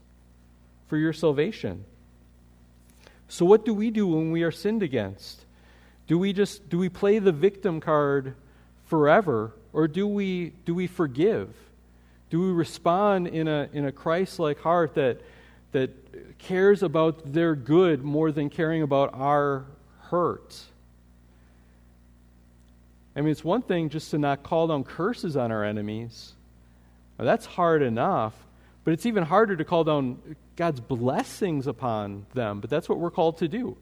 for 0.86 0.96
your 0.96 1.12
salvation. 1.12 1.84
So, 3.26 3.44
what 3.44 3.64
do 3.64 3.74
we 3.74 3.90
do 3.90 4.06
when 4.06 4.30
we 4.30 4.44
are 4.44 4.52
sinned 4.52 4.84
against? 4.84 5.46
Do 6.06 6.16
we 6.16 6.32
just 6.32 6.68
do 6.68 6.78
we 6.78 6.88
play 6.88 7.18
the 7.18 7.32
victim 7.32 7.80
card 7.80 8.36
forever, 8.86 9.50
or 9.72 9.88
do 9.88 10.06
we 10.06 10.52
do 10.64 10.76
we 10.76 10.86
forgive? 10.86 11.52
Do 12.30 12.38
we 12.38 12.52
respond 12.52 13.26
in 13.26 13.48
a 13.48 13.68
in 13.72 13.84
a 13.84 13.90
Christ-like 13.90 14.60
heart 14.60 14.94
that 14.94 15.20
that 15.72 16.38
cares 16.38 16.82
about 16.82 17.32
their 17.32 17.54
good 17.54 18.02
more 18.02 18.32
than 18.32 18.50
caring 18.50 18.82
about 18.82 19.10
our 19.14 19.66
hurt? 20.02 20.56
I 23.14 23.20
mean, 23.20 23.30
it's 23.30 23.44
one 23.44 23.62
thing 23.62 23.88
just 23.88 24.12
to 24.12 24.18
not 24.18 24.42
call 24.42 24.68
down 24.68 24.84
curses 24.84 25.36
on 25.36 25.50
our 25.50 25.64
enemies. 25.64 26.34
Now, 27.18 27.24
that's 27.24 27.46
hard 27.46 27.82
enough, 27.82 28.34
but 28.84 28.92
it's 28.92 29.06
even 29.06 29.24
harder 29.24 29.56
to 29.56 29.64
call 29.64 29.82
down 29.82 30.36
God's 30.54 30.80
blessings 30.80 31.66
upon 31.66 32.26
them. 32.34 32.60
But 32.60 32.70
that's 32.70 32.88
what 32.88 32.98
we're 32.98 33.10
called 33.10 33.38
to 33.38 33.48
do. 33.48 33.76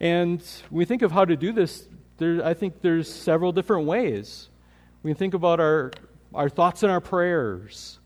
And 0.00 0.42
we 0.70 0.84
think 0.84 1.02
of 1.02 1.12
how 1.12 1.24
to 1.24 1.36
do 1.36 1.52
this, 1.52 1.86
there, 2.18 2.44
I 2.44 2.54
think 2.54 2.80
there's 2.80 3.12
several 3.12 3.52
different 3.52 3.86
ways. 3.86 4.48
We 5.02 5.14
think 5.14 5.34
about 5.34 5.60
our, 5.60 5.92
our 6.34 6.48
thoughts 6.48 6.82
and 6.82 6.90
our 6.90 7.00
prayers. 7.00 7.98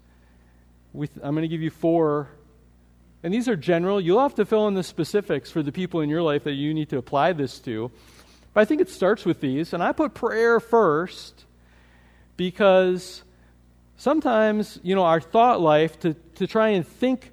We, 0.93 1.09
I'm 1.23 1.35
going 1.35 1.43
to 1.43 1.49
give 1.49 1.63
you 1.63 1.71
four. 1.71 2.29
And 3.23 3.33
these 3.33 3.49
are 3.49 3.57
general. 3.57 4.01
You'll 4.01 4.21
have 4.21 4.35
to 4.37 4.45
fill 4.45 4.67
in 4.69 4.75
the 4.75 4.83
specifics 4.83 5.51
for 5.51 5.63
the 5.63 5.73
people 5.73 6.01
in 6.01 6.09
your 6.09 6.23
life 6.23 6.45
that 6.45 6.55
you 6.55 6.75
need 6.75 6.89
to 6.89 6.99
apply 6.99 7.33
this 7.33 7.59
to. 7.61 7.91
But 8.53 8.63
I 8.63 8.65
think 8.65 8.81
it 8.81 8.91
starts 8.91 9.25
with 9.25 9.41
these. 9.41 9.73
And 9.73 9.83
I 9.83 9.93
put 9.93 10.15
prayer 10.15 10.59
first 10.61 11.45
because 12.37 13.23
sometimes, 13.97 14.81
you 14.83 14.95
know, 14.95 15.05
our 15.05 15.21
thought 15.21 15.61
life 15.61 16.01
to, 16.01 16.15
to 16.35 16.47
try 16.47 16.71
and 16.71 16.87
think 16.87 17.31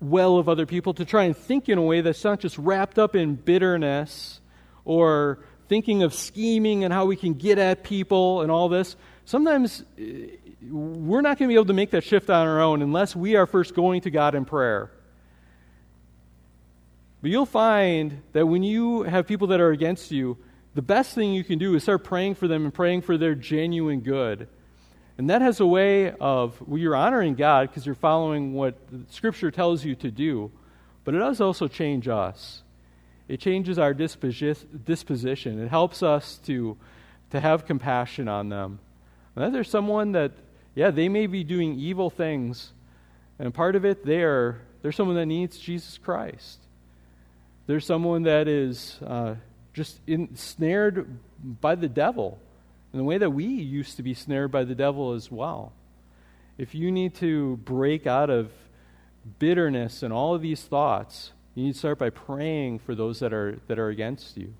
well 0.00 0.36
of 0.36 0.48
other 0.48 0.66
people, 0.66 0.92
to 0.94 1.04
try 1.04 1.24
and 1.24 1.36
think 1.36 1.68
in 1.68 1.78
a 1.78 1.82
way 1.82 2.02
that's 2.02 2.22
not 2.22 2.40
just 2.40 2.58
wrapped 2.58 2.98
up 2.98 3.16
in 3.16 3.34
bitterness 3.34 4.40
or 4.84 5.38
thinking 5.68 6.02
of 6.02 6.12
scheming 6.12 6.84
and 6.84 6.92
how 6.92 7.06
we 7.06 7.16
can 7.16 7.34
get 7.34 7.58
at 7.58 7.82
people 7.82 8.42
and 8.42 8.50
all 8.50 8.68
this. 8.68 8.94
Sometimes 9.24 9.84
we're 10.62 11.20
not 11.20 11.38
going 11.38 11.48
to 11.48 11.52
be 11.52 11.54
able 11.54 11.66
to 11.66 11.72
make 11.72 11.90
that 11.90 12.04
shift 12.04 12.30
on 12.30 12.46
our 12.46 12.60
own 12.60 12.82
unless 12.82 13.14
we 13.14 13.36
are 13.36 13.46
first 13.46 13.74
going 13.74 14.00
to 14.02 14.10
God 14.10 14.34
in 14.34 14.44
prayer. 14.44 14.90
But 17.22 17.30
you'll 17.30 17.46
find 17.46 18.22
that 18.32 18.46
when 18.46 18.62
you 18.62 19.02
have 19.02 19.26
people 19.26 19.48
that 19.48 19.60
are 19.60 19.70
against 19.70 20.10
you, 20.10 20.38
the 20.74 20.82
best 20.82 21.14
thing 21.14 21.32
you 21.32 21.44
can 21.44 21.58
do 21.58 21.74
is 21.74 21.82
start 21.82 22.04
praying 22.04 22.34
for 22.34 22.48
them 22.48 22.64
and 22.64 22.72
praying 22.72 23.02
for 23.02 23.16
their 23.16 23.34
genuine 23.34 24.00
good. 24.00 24.48
And 25.18 25.30
that 25.30 25.40
has 25.40 25.60
a 25.60 25.66
way 25.66 26.12
of, 26.12 26.60
well, 26.66 26.78
you're 26.78 26.94
honoring 26.94 27.34
God 27.34 27.68
because 27.68 27.86
you're 27.86 27.94
following 27.94 28.52
what 28.52 28.76
Scripture 29.08 29.50
tells 29.50 29.84
you 29.84 29.94
to 29.96 30.10
do, 30.10 30.52
but 31.04 31.14
it 31.14 31.18
does 31.18 31.40
also 31.40 31.68
change 31.68 32.08
us. 32.08 32.62
It 33.26 33.40
changes 33.40 33.78
our 33.78 33.94
disposition. 33.94 35.62
It 35.62 35.68
helps 35.68 36.02
us 36.02 36.36
to, 36.44 36.76
to 37.30 37.40
have 37.40 37.66
compassion 37.66 38.28
on 38.28 38.50
them. 38.50 38.78
And 39.34 39.44
that 39.44 39.52
there's 39.52 39.70
someone 39.70 40.12
that, 40.12 40.32
yeah, 40.76 40.90
they 40.90 41.08
may 41.08 41.26
be 41.26 41.42
doing 41.42 41.74
evil 41.74 42.10
things, 42.10 42.72
and 43.38 43.52
part 43.52 43.74
of 43.74 43.84
it, 43.84 44.04
they're, 44.04 44.60
they're 44.82 44.92
someone 44.92 45.16
that 45.16 45.26
needs 45.26 45.58
Jesus 45.58 45.98
Christ. 45.98 46.60
There's 47.66 47.86
someone 47.86 48.24
that 48.24 48.46
is 48.46 49.00
uh, 49.04 49.36
just 49.72 49.98
ensnared 50.06 51.18
by 51.60 51.74
the 51.74 51.88
devil 51.88 52.38
in 52.92 52.98
the 52.98 53.04
way 53.04 53.18
that 53.18 53.30
we 53.30 53.46
used 53.46 53.96
to 53.96 54.02
be 54.02 54.14
snared 54.14 54.52
by 54.52 54.64
the 54.64 54.74
devil 54.74 55.12
as 55.12 55.30
well. 55.32 55.72
If 56.58 56.74
you 56.74 56.92
need 56.92 57.14
to 57.16 57.56
break 57.58 58.06
out 58.06 58.28
of 58.28 58.52
bitterness 59.38 60.02
and 60.02 60.12
all 60.12 60.34
of 60.34 60.42
these 60.42 60.62
thoughts, 60.62 61.32
you 61.54 61.64
need 61.64 61.72
to 61.72 61.78
start 61.78 61.98
by 61.98 62.10
praying 62.10 62.80
for 62.80 62.94
those 62.94 63.20
that 63.20 63.32
are, 63.32 63.58
that 63.66 63.78
are 63.78 63.88
against 63.88 64.36
you. 64.36 64.52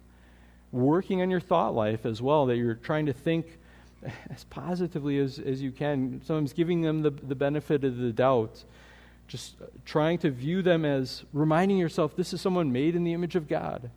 Working 0.72 1.20
on 1.20 1.30
your 1.30 1.40
thought 1.40 1.74
life 1.74 2.06
as 2.06 2.22
well, 2.22 2.46
that 2.46 2.56
you're 2.56 2.74
trying 2.74 3.06
to 3.06 3.12
think 3.12 3.58
as 4.30 4.44
positively 4.44 5.18
as, 5.18 5.38
as 5.38 5.62
you 5.62 5.72
can, 5.72 6.20
sometimes 6.24 6.52
giving 6.52 6.82
them 6.82 7.02
the, 7.02 7.10
the 7.10 7.34
benefit 7.34 7.84
of 7.84 7.96
the 7.96 8.12
doubt 8.12 8.64
just 9.28 9.56
trying 9.84 10.18
to 10.18 10.30
view 10.30 10.62
them 10.62 10.84
as 10.84 11.24
reminding 11.32 11.78
yourself 11.78 12.14
this 12.16 12.32
is 12.32 12.40
someone 12.40 12.72
made 12.72 12.94
in 12.94 13.04
the 13.04 13.12
image 13.12 13.34
of 13.34 13.48
God. 13.48 13.90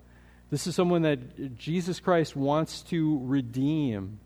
This 0.50 0.66
is 0.66 0.76
someone 0.76 1.04
that 1.04 1.58
Jesus 1.58 2.00
Christ 2.00 2.36
wants 2.36 2.82
to 2.84 3.20
redeem. 3.24 4.20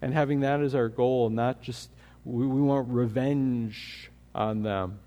And 0.00 0.14
having 0.14 0.40
that 0.40 0.60
as 0.60 0.76
our 0.76 0.88
goal, 0.88 1.28
not 1.30 1.60
just 1.60 1.90
we, 2.24 2.46
we 2.46 2.60
want 2.60 2.88
revenge 2.88 4.10
on 4.34 4.62
them. 4.62 5.00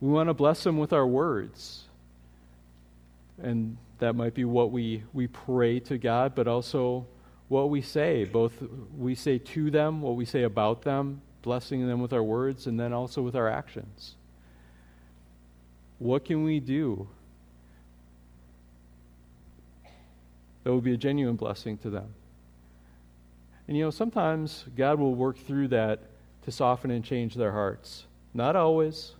We 0.00 0.08
want 0.08 0.30
to 0.30 0.34
bless 0.34 0.64
them 0.64 0.78
with 0.78 0.94
our 0.94 1.06
words. 1.06 1.84
And 3.42 3.76
that 4.00 4.14
might 4.14 4.34
be 4.34 4.44
what 4.44 4.72
we, 4.72 5.04
we 5.12 5.26
pray 5.26 5.80
to 5.80 5.98
God, 5.98 6.34
but 6.34 6.48
also 6.48 7.06
what 7.48 7.70
we 7.70 7.80
say. 7.80 8.24
Both 8.24 8.54
we 8.96 9.14
say 9.14 9.38
to 9.38 9.70
them, 9.70 10.02
what 10.02 10.16
we 10.16 10.24
say 10.24 10.42
about 10.42 10.82
them, 10.82 11.20
blessing 11.42 11.86
them 11.86 12.00
with 12.00 12.12
our 12.12 12.22
words 12.22 12.66
and 12.66 12.78
then 12.78 12.92
also 12.92 13.22
with 13.22 13.36
our 13.36 13.48
actions. 13.48 14.16
What 15.98 16.24
can 16.24 16.44
we 16.44 16.60
do 16.60 17.08
that 20.64 20.70
will 20.70 20.80
be 20.80 20.94
a 20.94 20.96
genuine 20.96 21.36
blessing 21.36 21.76
to 21.78 21.90
them? 21.90 22.14
And 23.68 23.76
you 23.76 23.84
know, 23.84 23.90
sometimes 23.90 24.64
God 24.76 24.98
will 24.98 25.14
work 25.14 25.38
through 25.38 25.68
that 25.68 26.00
to 26.44 26.50
soften 26.50 26.90
and 26.90 27.04
change 27.04 27.34
their 27.34 27.52
hearts. 27.52 28.06
Not 28.32 28.56
always, 28.56 29.12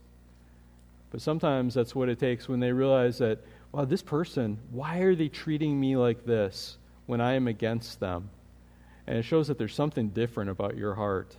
but 1.11 1.21
sometimes 1.21 1.75
that's 1.75 1.95
what 1.95 2.09
it 2.09 2.19
takes 2.19 2.49
when 2.49 2.61
they 2.61 2.73
realize 2.73 3.19
that, 3.19 3.39
wow, 3.73 3.85
this 3.85 4.03
person, 4.03 4.59
why 4.71 4.99
are 4.99 5.15
they 5.15 5.29
treating 5.29 5.79
me 5.79 5.97
like 5.97 6.25
this 6.25 6.77
when 7.07 7.21
I 7.21 7.35
am 7.35 7.47
against 7.49 8.01
them? 8.01 8.31
And 9.07 9.19
it 9.19 9.23
shows 9.23 9.49
that 9.49 9.59
there's 9.59 9.75
something 9.75 10.11
different 10.11 10.51
about 10.51 10.77
your 10.77 10.95
heart. 10.95 11.37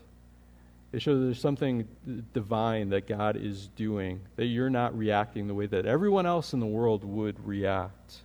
It 0.92 1.02
shows 1.02 1.24
there's 1.24 1.40
something 1.40 1.88
divine 2.34 2.90
that 2.90 3.08
God 3.08 3.38
is 3.38 3.68
doing, 3.76 4.22
that 4.36 4.46
you're 4.46 4.70
not 4.70 4.98
reacting 4.98 5.48
the 5.48 5.54
way 5.54 5.66
that 5.68 5.86
everyone 5.86 6.26
else 6.26 6.54
in 6.54 6.60
the 6.60 6.66
world 6.66 7.04
would 7.06 7.46
react. 7.46 8.18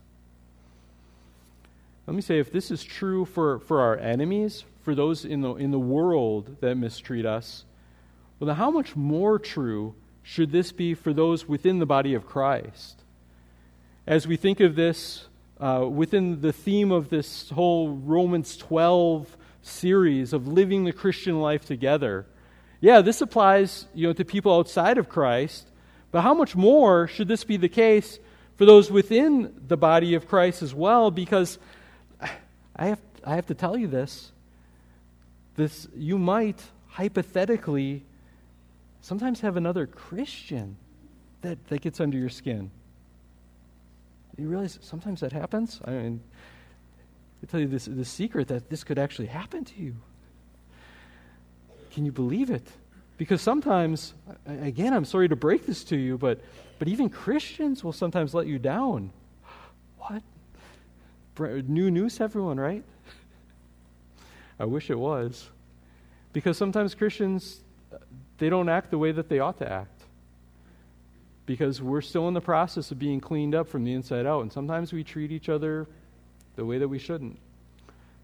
Let 2.06 2.14
me 2.14 2.22
say 2.22 2.38
if 2.38 2.52
this 2.52 2.70
is 2.70 2.82
true 2.82 3.25
for, 3.25 3.60
for 3.60 3.80
our 3.80 3.96
enemies, 3.98 4.64
for 4.82 4.94
those 4.94 5.25
in 5.25 5.40
the, 5.40 5.54
in 5.54 5.70
the 5.70 5.78
world 5.78 6.56
that 6.60 6.76
mistreat 6.76 7.26
us, 7.26 7.64
well, 8.38 8.46
then 8.46 8.56
how 8.56 8.70
much 8.70 8.94
more 8.94 9.38
true 9.38 9.94
should 10.22 10.50
this 10.52 10.72
be 10.72 10.94
for 10.94 11.12
those 11.12 11.48
within 11.48 11.78
the 11.78 11.86
body 11.86 12.14
of 12.14 12.26
Christ? 12.26 13.02
As 14.06 14.25
we 14.25 14.36
think 14.36 14.60
of 14.60 14.76
this 14.76 15.26
uh, 15.58 15.84
within 15.90 16.40
the 16.40 16.52
theme 16.52 16.92
of 16.92 17.10
this 17.10 17.50
whole 17.50 17.88
Romans 17.88 18.56
12 18.56 19.36
series 19.62 20.32
of 20.32 20.46
living 20.46 20.84
the 20.84 20.92
Christian 20.92 21.40
life 21.40 21.64
together, 21.64 22.25
yeah, 22.80 23.00
this 23.00 23.20
applies, 23.20 23.86
you 23.94 24.06
know, 24.06 24.12
to 24.12 24.25
people 24.25 24.56
outside 24.56 24.96
of 24.98 25.08
Christ, 25.08 25.66
but 26.12 26.20
how 26.20 26.34
much 26.34 26.54
more 26.54 27.08
should 27.08 27.26
this 27.26 27.42
be 27.42 27.56
the 27.56 27.68
case 27.68 28.20
for 28.54 28.64
those 28.64 28.92
within 28.92 29.52
the 29.66 29.76
body 29.76 30.14
of 30.14 30.28
Christ 30.28 30.62
as 30.62 30.72
well? 30.72 31.10
Because 31.10 31.58
I 32.76 32.86
have, 32.86 33.00
I 33.25 33.34
have 33.34 33.46
to 33.46 33.54
tell 33.54 33.76
you 33.76 33.88
this. 33.88 34.30
This 35.56 35.88
you 35.96 36.16
might 36.16 36.62
hypothetically 36.90 38.04
sometimes 39.00 39.40
have 39.40 39.56
another 39.56 39.84
Christian 39.84 40.76
that, 41.40 41.66
that 41.66 41.80
gets 41.80 41.98
under 41.98 42.16
your 42.16 42.28
skin. 42.28 42.70
You 44.37 44.49
realize 44.49 44.78
sometimes 44.83 45.21
that 45.21 45.33
happens? 45.33 45.81
I 45.85 45.90
mean, 45.90 46.21
I 47.43 47.47
tell 47.47 47.61
you 47.61 47.66
this 47.66 47.87
the 47.87 48.05
secret 48.05 48.49
that 48.49 48.69
this 48.69 48.85
could 48.85 48.99
actually 48.99 49.26
happen 49.26 49.64
to 49.64 49.81
you. 49.81 49.97
Can 51.93 52.05
you 52.05 52.12
believe 52.12 52.50
it? 52.50 52.66
Because 53.19 53.40
sometimes, 53.40 54.12
again, 54.47 54.93
I'm 54.93 55.07
sorry 55.07 55.28
to 55.28 55.37
break 55.37 55.64
this 55.64 55.85
to 55.85 55.97
you, 55.97 56.19
but, 56.19 56.40
but 56.78 56.88
even 56.88 57.09
Christians 57.09 57.83
will 57.83 57.93
sometimes 57.93 58.35
let 58.35 58.47
you 58.47 58.59
down. 58.59 59.11
What? 59.99 60.23
New 61.66 61.90
news, 61.90 62.21
everyone, 62.21 62.61
right? 62.61 62.85
I 64.61 64.64
wish 64.66 64.90
it 64.90 64.99
was. 64.99 65.49
Because 66.33 66.57
sometimes 66.57 66.95
Christians, 66.95 67.61
uh, 67.93 67.97
they 68.38 68.49
don't 68.49 68.69
act 68.69 68.90
the 68.90 68.99
way 68.99 69.11
that 69.12 69.28
they 69.28 69.40
ought 69.40 69.59
to 69.59 69.71
act. 69.71 69.95
Because 71.46 71.80
we're 71.80 72.00
still 72.00 72.26
in 72.28 72.34
the 72.34 72.40
process 72.40 72.90
of 72.90 72.98
being 72.98 73.20
cleaned 73.20 73.54
up 73.54 73.68
from 73.68 73.84
the 73.84 73.92
inside 73.92 74.26
out. 74.26 74.42
And 74.42 74.52
sometimes 74.52 74.92
we 74.92 75.04
treat 75.04 75.30
each 75.30 75.48
other 75.48 75.86
the 76.56 76.64
way 76.64 76.78
that 76.78 76.88
we 76.88 76.98
shouldn't. 76.98 77.38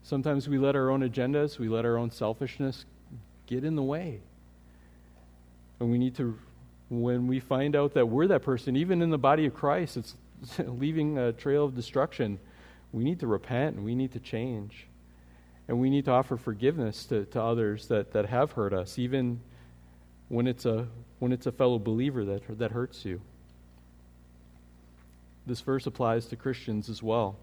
Sometimes 0.02 0.48
we 0.48 0.58
let 0.58 0.74
our 0.74 0.90
own 0.90 1.08
agendas, 1.08 1.58
we 1.58 1.68
let 1.68 1.84
our 1.84 1.96
own 1.96 2.10
selfishness 2.10 2.84
get 3.46 3.64
in 3.64 3.76
the 3.76 3.82
way. 3.82 4.20
And 5.78 5.90
we 5.90 5.98
need 5.98 6.16
to, 6.16 6.36
when 6.90 7.26
we 7.28 7.38
find 7.38 7.76
out 7.76 7.94
that 7.94 8.06
we're 8.06 8.26
that 8.28 8.42
person, 8.42 8.76
even 8.76 9.02
in 9.02 9.10
the 9.10 9.18
body 9.18 9.46
of 9.46 9.54
Christ, 9.54 9.96
it's 9.96 10.16
leaving 10.58 11.18
a 11.18 11.32
trail 11.32 11.64
of 11.64 11.76
destruction, 11.76 12.38
we 12.92 13.04
need 13.04 13.20
to 13.20 13.26
repent 13.26 13.76
and 13.76 13.84
we 13.84 13.94
need 13.94 14.12
to 14.12 14.20
change. 14.20 14.86
And 15.68 15.80
we 15.80 15.90
need 15.90 16.04
to 16.06 16.10
offer 16.10 16.36
forgiveness 16.36 17.06
to, 17.06 17.24
to 17.26 17.40
others 17.40 17.86
that, 17.86 18.12
that 18.12 18.26
have 18.26 18.52
hurt 18.52 18.72
us, 18.72 18.98
even 18.98 19.40
when 20.28 20.46
it's 20.46 20.66
a, 20.66 20.88
when 21.22 21.30
it's 21.30 21.46
a 21.46 21.52
fellow 21.52 21.78
believer 21.78 22.24
that, 22.24 22.58
that 22.58 22.72
hurts 22.72 23.04
you. 23.04 23.20
This 25.46 25.60
verse 25.60 25.86
applies 25.86 26.26
to 26.26 26.36
Christians 26.36 26.88
as 26.88 27.00
well. 27.00 27.36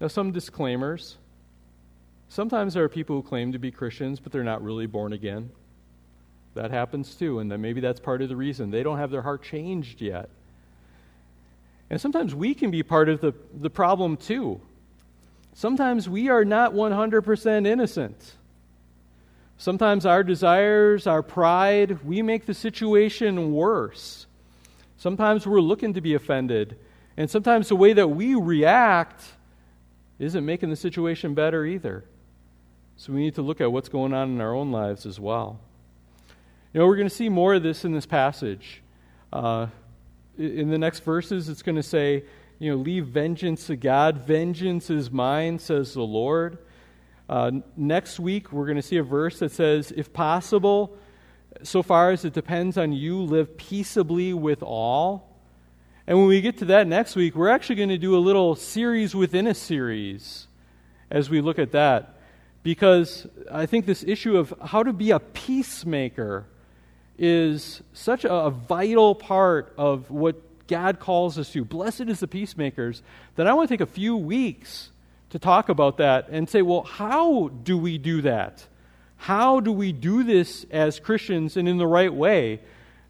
Now, 0.00 0.08
some 0.08 0.32
disclaimers. 0.32 1.18
Sometimes 2.30 2.72
there 2.72 2.84
are 2.84 2.88
people 2.88 3.16
who 3.16 3.22
claim 3.22 3.52
to 3.52 3.58
be 3.58 3.70
Christians, 3.70 4.18
but 4.18 4.32
they're 4.32 4.42
not 4.42 4.64
really 4.64 4.86
born 4.86 5.12
again. 5.12 5.50
That 6.54 6.70
happens 6.70 7.14
too, 7.16 7.38
and 7.38 7.52
then 7.52 7.60
maybe 7.60 7.82
that's 7.82 8.00
part 8.00 8.22
of 8.22 8.30
the 8.30 8.36
reason. 8.36 8.70
They 8.70 8.82
don't 8.82 8.96
have 8.96 9.10
their 9.10 9.20
heart 9.20 9.42
changed 9.42 10.00
yet. 10.00 10.30
And 11.90 12.00
sometimes 12.00 12.34
we 12.34 12.54
can 12.54 12.70
be 12.70 12.82
part 12.82 13.10
of 13.10 13.20
the, 13.20 13.34
the 13.60 13.68
problem 13.68 14.16
too. 14.16 14.58
Sometimes 15.52 16.08
we 16.08 16.30
are 16.30 16.46
not 16.46 16.72
100% 16.72 17.66
innocent. 17.66 18.36
Sometimes 19.60 20.06
our 20.06 20.24
desires, 20.24 21.06
our 21.06 21.22
pride, 21.22 22.02
we 22.02 22.22
make 22.22 22.46
the 22.46 22.54
situation 22.54 23.52
worse. 23.52 24.26
Sometimes 24.96 25.46
we're 25.46 25.60
looking 25.60 25.92
to 25.92 26.00
be 26.00 26.14
offended. 26.14 26.78
And 27.18 27.28
sometimes 27.28 27.68
the 27.68 27.76
way 27.76 27.92
that 27.92 28.08
we 28.08 28.34
react 28.34 29.22
isn't 30.18 30.46
making 30.46 30.70
the 30.70 30.76
situation 30.76 31.34
better 31.34 31.66
either. 31.66 32.06
So 32.96 33.12
we 33.12 33.20
need 33.20 33.34
to 33.34 33.42
look 33.42 33.60
at 33.60 33.70
what's 33.70 33.90
going 33.90 34.14
on 34.14 34.30
in 34.30 34.40
our 34.40 34.54
own 34.54 34.72
lives 34.72 35.04
as 35.04 35.20
well. 35.20 35.60
You 36.72 36.80
know, 36.80 36.86
we're 36.86 36.96
going 36.96 37.10
to 37.10 37.14
see 37.14 37.28
more 37.28 37.52
of 37.52 37.62
this 37.62 37.84
in 37.84 37.92
this 37.92 38.06
passage. 38.06 38.80
Uh, 39.30 39.66
in 40.38 40.70
the 40.70 40.78
next 40.78 41.00
verses, 41.00 41.50
it's 41.50 41.60
going 41.60 41.76
to 41.76 41.82
say, 41.82 42.24
you 42.58 42.70
know, 42.70 42.78
leave 42.78 43.08
vengeance 43.08 43.66
to 43.66 43.76
God. 43.76 44.26
Vengeance 44.26 44.88
is 44.88 45.10
mine, 45.10 45.58
says 45.58 45.92
the 45.92 46.00
Lord. 46.00 46.56
Uh, 47.30 47.52
next 47.76 48.18
week, 48.18 48.52
we're 48.52 48.64
going 48.64 48.74
to 48.74 48.82
see 48.82 48.96
a 48.96 49.04
verse 49.04 49.38
that 49.38 49.52
says, 49.52 49.92
if 49.96 50.12
possible, 50.12 50.96
so 51.62 51.80
far 51.80 52.10
as 52.10 52.24
it 52.24 52.32
depends 52.32 52.76
on 52.76 52.92
you, 52.92 53.22
live 53.22 53.56
peaceably 53.56 54.34
with 54.34 54.64
all. 54.64 55.38
And 56.08 56.18
when 56.18 56.26
we 56.26 56.40
get 56.40 56.58
to 56.58 56.64
that 56.64 56.88
next 56.88 57.14
week, 57.14 57.36
we're 57.36 57.50
actually 57.50 57.76
going 57.76 57.90
to 57.90 57.98
do 57.98 58.16
a 58.16 58.18
little 58.18 58.56
series 58.56 59.14
within 59.14 59.46
a 59.46 59.54
series 59.54 60.48
as 61.08 61.30
we 61.30 61.40
look 61.40 61.60
at 61.60 61.70
that. 61.70 62.18
Because 62.64 63.28
I 63.48 63.64
think 63.64 63.86
this 63.86 64.02
issue 64.02 64.36
of 64.36 64.52
how 64.64 64.82
to 64.82 64.92
be 64.92 65.12
a 65.12 65.20
peacemaker 65.20 66.46
is 67.16 67.80
such 67.92 68.24
a, 68.24 68.34
a 68.34 68.50
vital 68.50 69.14
part 69.14 69.72
of 69.78 70.10
what 70.10 70.66
God 70.66 70.98
calls 70.98 71.38
us 71.38 71.52
to. 71.52 71.64
Blessed 71.64 72.08
is 72.08 72.18
the 72.18 72.26
peacemakers, 72.26 73.04
that 73.36 73.46
I 73.46 73.52
want 73.52 73.68
to 73.68 73.72
take 73.72 73.80
a 73.80 73.86
few 73.86 74.16
weeks 74.16 74.90
to 75.30 75.38
talk 75.38 75.68
about 75.68 75.96
that 75.98 76.28
and 76.28 76.48
say, 76.48 76.62
well, 76.62 76.82
how 76.82 77.48
do 77.48 77.78
we 77.78 77.98
do 77.98 78.22
that? 78.22 78.66
How 79.16 79.60
do 79.60 79.72
we 79.72 79.92
do 79.92 80.24
this 80.24 80.64
as 80.70 80.98
Christians 80.98 81.56
and 81.56 81.68
in 81.68 81.78
the 81.78 81.86
right 81.86 82.12
way, 82.12 82.60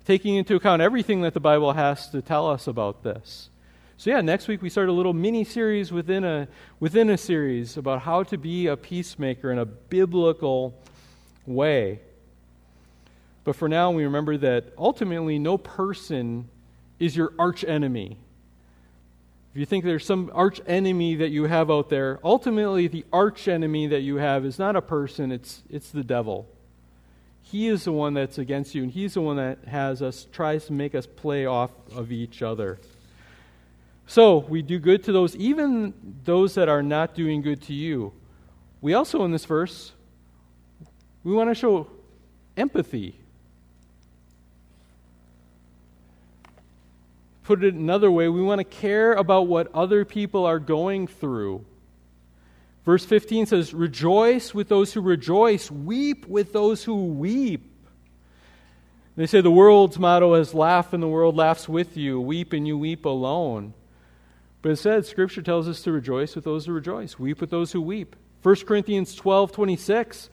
taking 0.05 0.35
into 0.37 0.57
account 0.57 0.83
everything 0.83 1.23
that 1.23 1.35
the 1.35 1.41
Bible 1.41 1.73
has 1.73 2.09
to 2.11 2.21
tell 2.21 2.49
us 2.49 2.67
about 2.67 3.03
this? 3.03 3.49
So 3.97 4.11
yeah, 4.11 4.21
next 4.23 4.49
week 4.49 4.63
we 4.63 4.71
start 4.71 4.89
a 4.89 4.93
little 4.93 5.13
mini 5.13 5.45
series 5.45 5.93
within 5.93 6.25
a 6.25 6.49
within 6.79 7.11
a 7.11 7.19
series 7.19 7.77
about 7.77 8.01
how 8.01 8.23
to 8.25 8.39
be 8.39 8.67
a 8.67 8.77
peacemaker 8.77 9.53
in 9.53 9.59
a 9.59 9.67
biblical 9.67 10.75
way. 11.47 12.01
But 13.45 13.57
for 13.57 13.69
now, 13.69 13.91
we 13.91 14.05
remember 14.05 14.37
that 14.39 14.73
ultimately 14.79 15.39
no 15.39 15.59
person 15.59 16.49
is 16.99 17.17
your 17.17 17.33
arch 17.39 17.63
enemy. 17.65 18.19
If 19.53 19.59
you 19.59 19.67
think 19.67 19.85
there's 19.85 20.07
some 20.07 20.31
arch 20.33 20.61
enemy 20.67 21.17
that 21.17 21.31
you 21.31 21.45
have 21.45 21.71
out 21.71 21.89
there, 21.89 22.21
ultimately 22.23 22.87
the 22.87 23.05
arch 23.13 23.49
enemy 23.49 23.89
that 23.89 24.01
you 24.01 24.17
have 24.17 24.45
is 24.45 24.59
not 24.59 24.77
a 24.77 24.83
person, 24.83 25.33
it's, 25.33 25.63
it's 25.69 25.91
the 25.91 26.05
devil. 26.05 26.49
He 27.43 27.67
is 27.67 27.85
the 27.85 27.93
one 27.93 28.15
that's 28.15 28.39
against 28.39 28.77
you, 28.77 28.85
and 28.85 28.93
he's 28.93 29.15
the 29.15 29.21
one 29.21 29.37
that 29.37 29.59
has 29.67 30.03
us, 30.03 30.29
tries 30.31 30.67
to 30.67 30.73
make 30.73 30.95
us 30.95 31.07
play 31.07 31.47
off 31.47 31.73
of 31.93 32.13
each 32.13 32.43
other. 32.43 32.79
So 34.07 34.39
we 34.39 34.63
do 34.63 34.79
good 34.79 35.03
to 35.05 35.13
those, 35.13 35.35
even 35.35 35.95
those 36.25 36.55
that 36.55 36.69
are 36.69 36.83
not 36.83 37.15
doing 37.15 37.43
good 37.43 37.63
to 37.63 37.75
you. 37.75 38.13
We 38.81 38.95
also, 38.95 39.25
in 39.25 39.33
this 39.33 39.45
verse, 39.45 39.93
we 41.23 41.33
want 41.33 41.51
to 41.51 41.55
show 41.55 41.89
empathy 42.57 43.20
Put 47.51 47.65
it 47.65 47.75
another 47.75 48.13
way, 48.13 48.29
we 48.29 48.43
want 48.43 48.61
to 48.61 48.65
care 48.65 49.13
about 49.13 49.49
what 49.49 49.75
other 49.75 50.05
people 50.05 50.47
are 50.47 50.61
going 50.61 51.09
through. 51.09 51.65
Verse 52.85 53.05
15 53.05 53.47
says, 53.47 53.75
Rejoice 53.75 54.55
with 54.55 54.69
those 54.69 54.93
who 54.93 55.01
rejoice, 55.01 55.69
weep 55.69 56.29
with 56.29 56.53
those 56.53 56.85
who 56.85 57.07
weep. 57.07 57.69
They 59.17 59.27
say 59.27 59.41
the 59.41 59.51
world's 59.51 59.99
motto 59.99 60.35
is 60.35 60.55
laugh 60.55 60.93
and 60.93 61.03
the 61.03 61.09
world 61.09 61.37
laughs 61.37 61.69
with 61.69 61.97
you, 61.97 62.21
weep 62.21 62.53
and 62.53 62.69
you 62.69 62.79
weep 62.79 63.05
alone. 63.05 63.75
But 64.63 64.69
instead, 64.69 65.05
Scripture 65.05 65.43
tells 65.43 65.67
us 65.67 65.83
to 65.83 65.91
rejoice 65.91 66.37
with 66.37 66.45
those 66.45 66.67
who 66.67 66.73
rejoice, 66.73 67.19
weep 67.19 67.41
with 67.41 67.51
those 67.51 67.73
who 67.73 67.81
weep. 67.81 68.15
1 68.45 68.55
Corinthians 68.65 69.13
12 69.17 69.51
26 69.51 70.31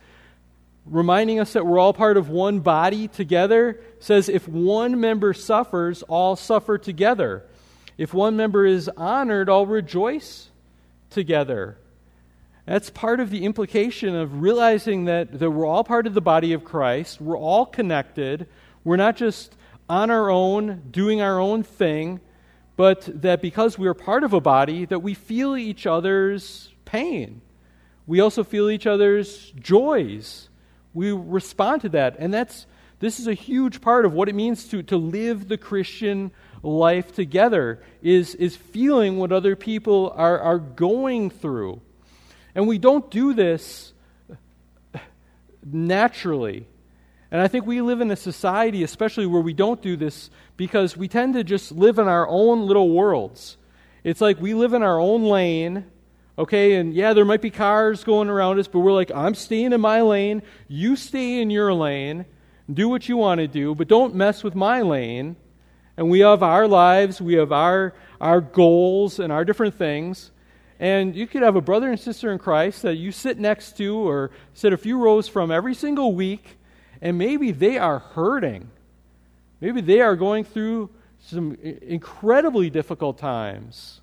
reminding 0.90 1.40
us 1.40 1.54
that 1.54 1.66
we're 1.66 1.80
all 1.80 1.94
part 1.94 2.18
of 2.18 2.30
one 2.30 2.60
body 2.60 3.08
together, 3.08 3.82
says 4.00 4.30
if 4.30 4.48
one 4.48 5.00
member 5.00 5.34
suffers, 5.34 6.04
all 6.04 6.36
suffer 6.36 6.78
together. 6.78 7.44
If 7.98 8.14
one 8.14 8.38
member 8.38 8.66
is 8.66 8.90
honored, 8.96 9.50
all 9.50 9.66
rejoice 9.66 10.50
together. 11.10 11.78
That's 12.66 12.90
part 12.90 13.20
of 13.20 13.30
the 13.30 13.46
implication 13.46 14.16
of 14.16 14.42
realizing 14.42 15.06
that, 15.06 15.40
that 15.40 15.50
we're 15.50 15.66
all 15.66 15.84
part 15.84 16.06
of 16.06 16.14
the 16.14 16.22
body 16.22 16.54
of 16.54 16.64
Christ. 16.64 17.22
We're 17.22 17.38
all 17.38 17.66
connected. 17.66 18.48
We're 18.84 18.98
not 18.98 19.16
just 19.16 19.56
on 19.90 20.12
our 20.12 20.30
own, 20.30 20.84
doing 20.92 21.22
our 21.22 21.40
own 21.40 21.64
thing, 21.64 22.20
but 22.76 23.22
that 23.22 23.42
because 23.42 23.78
we 23.78 23.88
are 23.88 23.94
part 23.94 24.24
of 24.24 24.34
a 24.34 24.42
body, 24.42 24.86
that 24.86 25.00
we 25.00 25.14
feel 25.14 25.56
each 25.56 25.88
other's 25.88 26.74
pain. 26.86 27.42
We 28.06 28.20
also 28.20 28.44
feel 28.44 28.70
each 28.70 28.86
other's 28.86 29.52
joys 29.52 30.50
we 30.98 31.12
respond 31.12 31.84
to 31.84 31.90
that. 31.90 32.16
And 32.18 32.34
that's 32.34 32.66
this 33.00 33.20
is 33.20 33.28
a 33.28 33.36
huge 33.36 33.82
part 33.82 34.06
of 34.06 34.14
what 34.14 34.28
it 34.28 34.34
means 34.34 34.68
to, 34.70 34.82
to 34.84 34.98
live 34.98 35.48
the 35.48 35.58
Christian 35.58 36.32
life 36.64 37.14
together, 37.14 37.84
is, 38.02 38.34
is 38.34 38.56
feeling 38.56 39.18
what 39.18 39.32
other 39.32 39.56
people 39.56 40.12
are, 40.16 40.40
are 40.40 40.58
going 40.58 41.30
through. 41.30 41.80
And 42.56 42.68
we 42.68 42.80
don't 42.80 43.12
do 43.12 43.36
this 43.36 43.94
naturally. 45.64 46.66
And 47.30 47.40
I 47.40 47.48
think 47.48 47.68
we 47.68 47.82
live 47.82 48.02
in 48.02 48.10
a 48.10 48.16
society, 48.16 48.82
especially 48.82 49.28
where 49.28 49.44
we 49.44 49.54
don't 49.54 49.80
do 49.80 49.96
this, 49.96 50.32
because 50.56 50.98
we 50.98 51.08
tend 51.08 51.36
to 51.36 51.44
just 51.44 51.72
live 51.72 52.00
in 52.00 52.08
our 52.08 52.28
own 52.28 52.66
little 52.66 52.90
worlds. 52.90 53.58
It's 54.04 54.22
like 54.22 54.42
we 54.42 54.56
live 54.56 54.74
in 54.74 54.82
our 54.82 55.00
own 55.00 55.26
lane 55.26 55.86
Okay, 56.40 56.76
and 56.76 56.94
yeah, 56.94 57.14
there 57.14 57.26
might 57.26 57.42
be 57.42 57.50
cars 57.50 58.04
going 58.04 58.30
around 58.30 58.60
us, 58.60 58.68
but 58.68 58.80
we're 58.80 58.92
like, 58.92 59.12
I'm 59.12 59.34
staying 59.34 59.74
in 59.74 59.82
my 59.82 60.02
lane. 60.02 60.44
You 60.68 60.96
stay 60.96 61.42
in 61.42 61.50
your 61.50 61.74
lane. 61.74 62.26
Do 62.72 62.90
what 62.90 63.10
you 63.10 63.18
want 63.18 63.40
to 63.40 63.48
do, 63.48 63.74
but 63.74 63.88
don't 63.88 64.14
mess 64.14 64.44
with 64.44 64.54
my 64.54 64.82
lane. 64.82 65.36
And 65.96 66.12
we 66.12 66.20
have 66.20 66.44
our 66.44 66.68
lives, 66.68 67.20
we 67.20 67.36
have 67.36 67.52
our, 67.52 67.96
our 68.22 68.40
goals 68.40 69.20
and 69.20 69.34
our 69.34 69.44
different 69.44 69.76
things. 69.76 70.32
And 70.80 71.16
you 71.16 71.26
could 71.26 71.42
have 71.42 71.56
a 71.56 71.62
brother 71.62 71.90
and 71.90 72.00
sister 72.00 72.32
in 72.32 72.38
Christ 72.38 72.84
that 72.84 72.98
you 72.98 73.12
sit 73.12 73.40
next 73.40 73.78
to 73.78 73.96
or 73.98 74.30
sit 74.54 74.74
a 74.74 74.78
few 74.78 75.00
rows 75.00 75.28
from 75.28 75.50
every 75.50 75.74
single 75.74 76.14
week, 76.14 76.60
and 77.02 77.18
maybe 77.18 77.52
they 77.52 77.80
are 77.80 77.98
hurting. 77.98 78.70
Maybe 79.60 79.82
they 79.82 80.02
are 80.02 80.16
going 80.16 80.44
through 80.44 80.92
some 81.20 81.56
incredibly 81.56 82.70
difficult 82.70 83.18
times. 83.18 84.02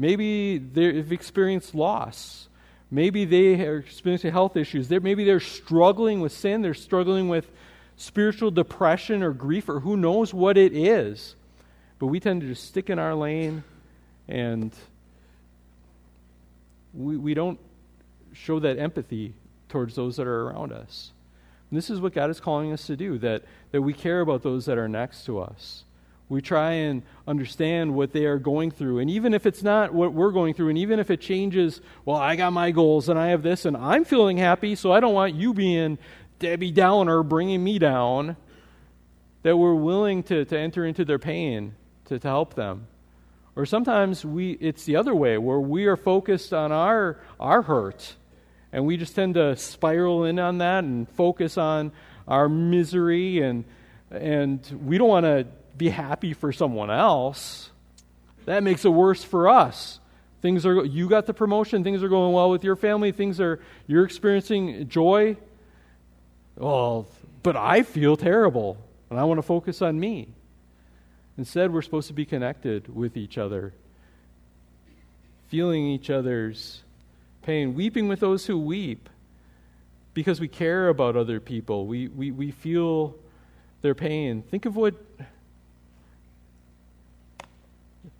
Maybe 0.00 0.56
they've 0.56 1.12
experienced 1.12 1.74
loss. 1.74 2.48
Maybe 2.90 3.26
they 3.26 3.66
are 3.66 3.76
experiencing 3.76 4.32
health 4.32 4.56
issues. 4.56 4.88
They're, 4.88 4.98
maybe 4.98 5.24
they're 5.24 5.40
struggling 5.40 6.22
with 6.22 6.32
sin. 6.32 6.62
They're 6.62 6.72
struggling 6.72 7.28
with 7.28 7.46
spiritual 7.98 8.50
depression 8.50 9.22
or 9.22 9.34
grief 9.34 9.68
or 9.68 9.80
who 9.80 9.98
knows 9.98 10.32
what 10.32 10.56
it 10.56 10.74
is. 10.74 11.34
But 11.98 12.06
we 12.06 12.18
tend 12.18 12.40
to 12.40 12.46
just 12.46 12.64
stick 12.64 12.88
in 12.88 12.98
our 12.98 13.14
lane 13.14 13.62
and 14.26 14.72
we, 16.94 17.18
we 17.18 17.34
don't 17.34 17.60
show 18.32 18.58
that 18.58 18.78
empathy 18.78 19.34
towards 19.68 19.96
those 19.96 20.16
that 20.16 20.26
are 20.26 20.48
around 20.48 20.72
us. 20.72 21.12
And 21.70 21.76
this 21.76 21.90
is 21.90 22.00
what 22.00 22.14
God 22.14 22.30
is 22.30 22.40
calling 22.40 22.72
us 22.72 22.86
to 22.86 22.96
do 22.96 23.18
that, 23.18 23.42
that 23.72 23.82
we 23.82 23.92
care 23.92 24.22
about 24.22 24.42
those 24.42 24.64
that 24.64 24.78
are 24.78 24.88
next 24.88 25.26
to 25.26 25.40
us. 25.40 25.84
We 26.30 26.40
try 26.40 26.70
and 26.74 27.02
understand 27.26 27.92
what 27.92 28.12
they 28.12 28.24
are 28.24 28.38
going 28.38 28.70
through. 28.70 29.00
And 29.00 29.10
even 29.10 29.34
if 29.34 29.46
it's 29.46 29.64
not 29.64 29.92
what 29.92 30.12
we're 30.12 30.30
going 30.30 30.54
through, 30.54 30.68
and 30.68 30.78
even 30.78 31.00
if 31.00 31.10
it 31.10 31.20
changes, 31.20 31.80
well, 32.04 32.16
I 32.16 32.36
got 32.36 32.52
my 32.52 32.70
goals 32.70 33.08
and 33.08 33.18
I 33.18 33.28
have 33.28 33.42
this, 33.42 33.64
and 33.64 33.76
I'm 33.76 34.04
feeling 34.04 34.38
happy, 34.38 34.76
so 34.76 34.92
I 34.92 35.00
don't 35.00 35.12
want 35.12 35.34
you 35.34 35.52
being 35.52 35.98
Debbie 36.38 36.70
Downer 36.70 37.24
bringing 37.24 37.64
me 37.64 37.80
down, 37.80 38.36
that 39.42 39.56
we're 39.56 39.74
willing 39.74 40.22
to, 40.24 40.44
to 40.44 40.56
enter 40.56 40.86
into 40.86 41.04
their 41.04 41.18
pain 41.18 41.74
to, 42.04 42.18
to 42.18 42.28
help 42.28 42.54
them. 42.54 42.86
Or 43.56 43.66
sometimes 43.66 44.24
we, 44.24 44.52
it's 44.52 44.84
the 44.84 44.94
other 44.94 45.16
way, 45.16 45.36
where 45.36 45.58
we 45.58 45.86
are 45.86 45.96
focused 45.96 46.52
on 46.52 46.70
our, 46.70 47.18
our 47.40 47.62
hurt, 47.62 48.14
and 48.72 48.86
we 48.86 48.96
just 48.96 49.16
tend 49.16 49.34
to 49.34 49.56
spiral 49.56 50.24
in 50.24 50.38
on 50.38 50.58
that 50.58 50.84
and 50.84 51.08
focus 51.08 51.58
on 51.58 51.90
our 52.28 52.48
misery, 52.48 53.40
and, 53.40 53.64
and 54.12 54.64
we 54.86 54.96
don't 54.96 55.08
want 55.08 55.24
to 55.24 55.48
be 55.80 55.88
happy 55.88 56.34
for 56.34 56.52
someone 56.52 56.90
else. 56.90 57.70
That 58.44 58.62
makes 58.62 58.84
it 58.84 58.90
worse 58.90 59.24
for 59.24 59.48
us. 59.48 59.98
Things 60.42 60.66
are 60.66 60.84
you 60.84 61.08
got 61.08 61.24
the 61.24 61.32
promotion, 61.32 61.82
things 61.82 62.02
are 62.02 62.08
going 62.08 62.34
well 62.34 62.50
with 62.50 62.62
your 62.62 62.76
family, 62.76 63.12
things 63.12 63.40
are 63.40 63.60
you're 63.86 64.04
experiencing 64.04 64.88
joy. 64.88 65.38
Well, 66.56 67.08
but 67.42 67.56
I 67.56 67.82
feel 67.82 68.18
terrible 68.18 68.76
and 69.08 69.18
I 69.18 69.24
want 69.24 69.38
to 69.38 69.42
focus 69.42 69.80
on 69.80 69.98
me. 69.98 70.28
Instead, 71.38 71.72
we're 71.72 71.80
supposed 71.80 72.08
to 72.08 72.14
be 72.14 72.26
connected 72.26 72.94
with 72.94 73.16
each 73.16 73.38
other, 73.38 73.72
feeling 75.48 75.86
each 75.86 76.10
other's 76.10 76.82
pain, 77.40 77.74
weeping 77.74 78.06
with 78.06 78.20
those 78.20 78.44
who 78.44 78.58
weep 78.58 79.08
because 80.12 80.40
we 80.40 80.48
care 80.48 80.88
about 80.88 81.16
other 81.16 81.40
people. 81.40 81.86
We, 81.86 82.08
we, 82.08 82.30
we 82.30 82.50
feel 82.50 83.14
their 83.80 83.94
pain. 83.94 84.42
Think 84.42 84.66
of 84.66 84.76
what 84.76 84.94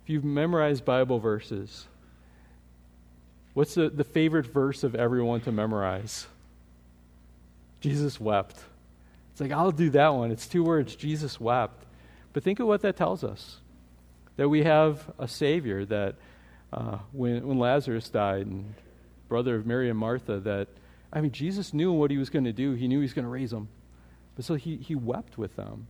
you've 0.11 0.23
memorized 0.23 0.85
Bible 0.85 1.19
verses, 1.19 1.87
what's 3.53 3.73
the, 3.73 3.89
the 3.89 4.03
favorite 4.03 4.45
verse 4.45 4.83
of 4.83 4.93
everyone 4.93 5.41
to 5.41 5.51
memorize? 5.51 6.27
Jesus 7.79 8.19
wept. 8.19 8.59
It's 9.31 9.41
like, 9.41 9.51
I'll 9.51 9.71
do 9.71 9.89
that 9.91 10.09
one. 10.09 10.31
It's 10.31 10.47
two 10.47 10.63
words 10.63 10.95
Jesus 10.95 11.39
wept. 11.39 11.83
But 12.33 12.43
think 12.43 12.59
of 12.59 12.67
what 12.67 12.81
that 12.81 12.95
tells 12.95 13.23
us 13.23 13.57
that 14.37 14.47
we 14.49 14.63
have 14.63 15.11
a 15.19 15.27
Savior 15.27 15.85
that 15.85 16.15
uh, 16.71 16.99
when, 17.11 17.45
when 17.45 17.59
Lazarus 17.59 18.09
died 18.09 18.45
and 18.45 18.73
brother 19.27 19.55
of 19.55 19.65
Mary 19.65 19.89
and 19.89 19.97
Martha, 19.97 20.39
that, 20.39 20.67
I 21.11 21.21
mean, 21.21 21.31
Jesus 21.31 21.73
knew 21.73 21.91
what 21.91 22.11
he 22.11 22.17
was 22.17 22.29
going 22.29 22.45
to 22.45 22.53
do. 22.53 22.73
He 22.73 22.87
knew 22.87 22.99
he 22.99 23.03
was 23.03 23.13
going 23.13 23.25
to 23.25 23.31
raise 23.31 23.51
them. 23.51 23.67
But 24.35 24.45
so 24.45 24.55
he, 24.55 24.77
he 24.77 24.95
wept 24.95 25.37
with 25.37 25.55
them. 25.55 25.87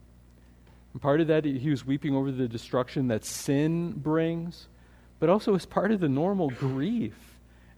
And 0.94 1.02
part 1.02 1.22
of 1.22 1.28
that, 1.28 1.46
he 1.46 1.70
was 1.70 1.86
weeping 1.86 2.16
over 2.16 2.32
the 2.32 2.48
destruction 2.48 3.08
that 3.08 3.24
sin 3.24 3.92
brings, 3.92 4.68
but 5.20 5.30
also 5.30 5.56
as 5.56 5.66
part 5.66 5.92
of 5.92 6.00
the 6.00 6.10
normal 6.10 6.50
grief, 6.50 7.16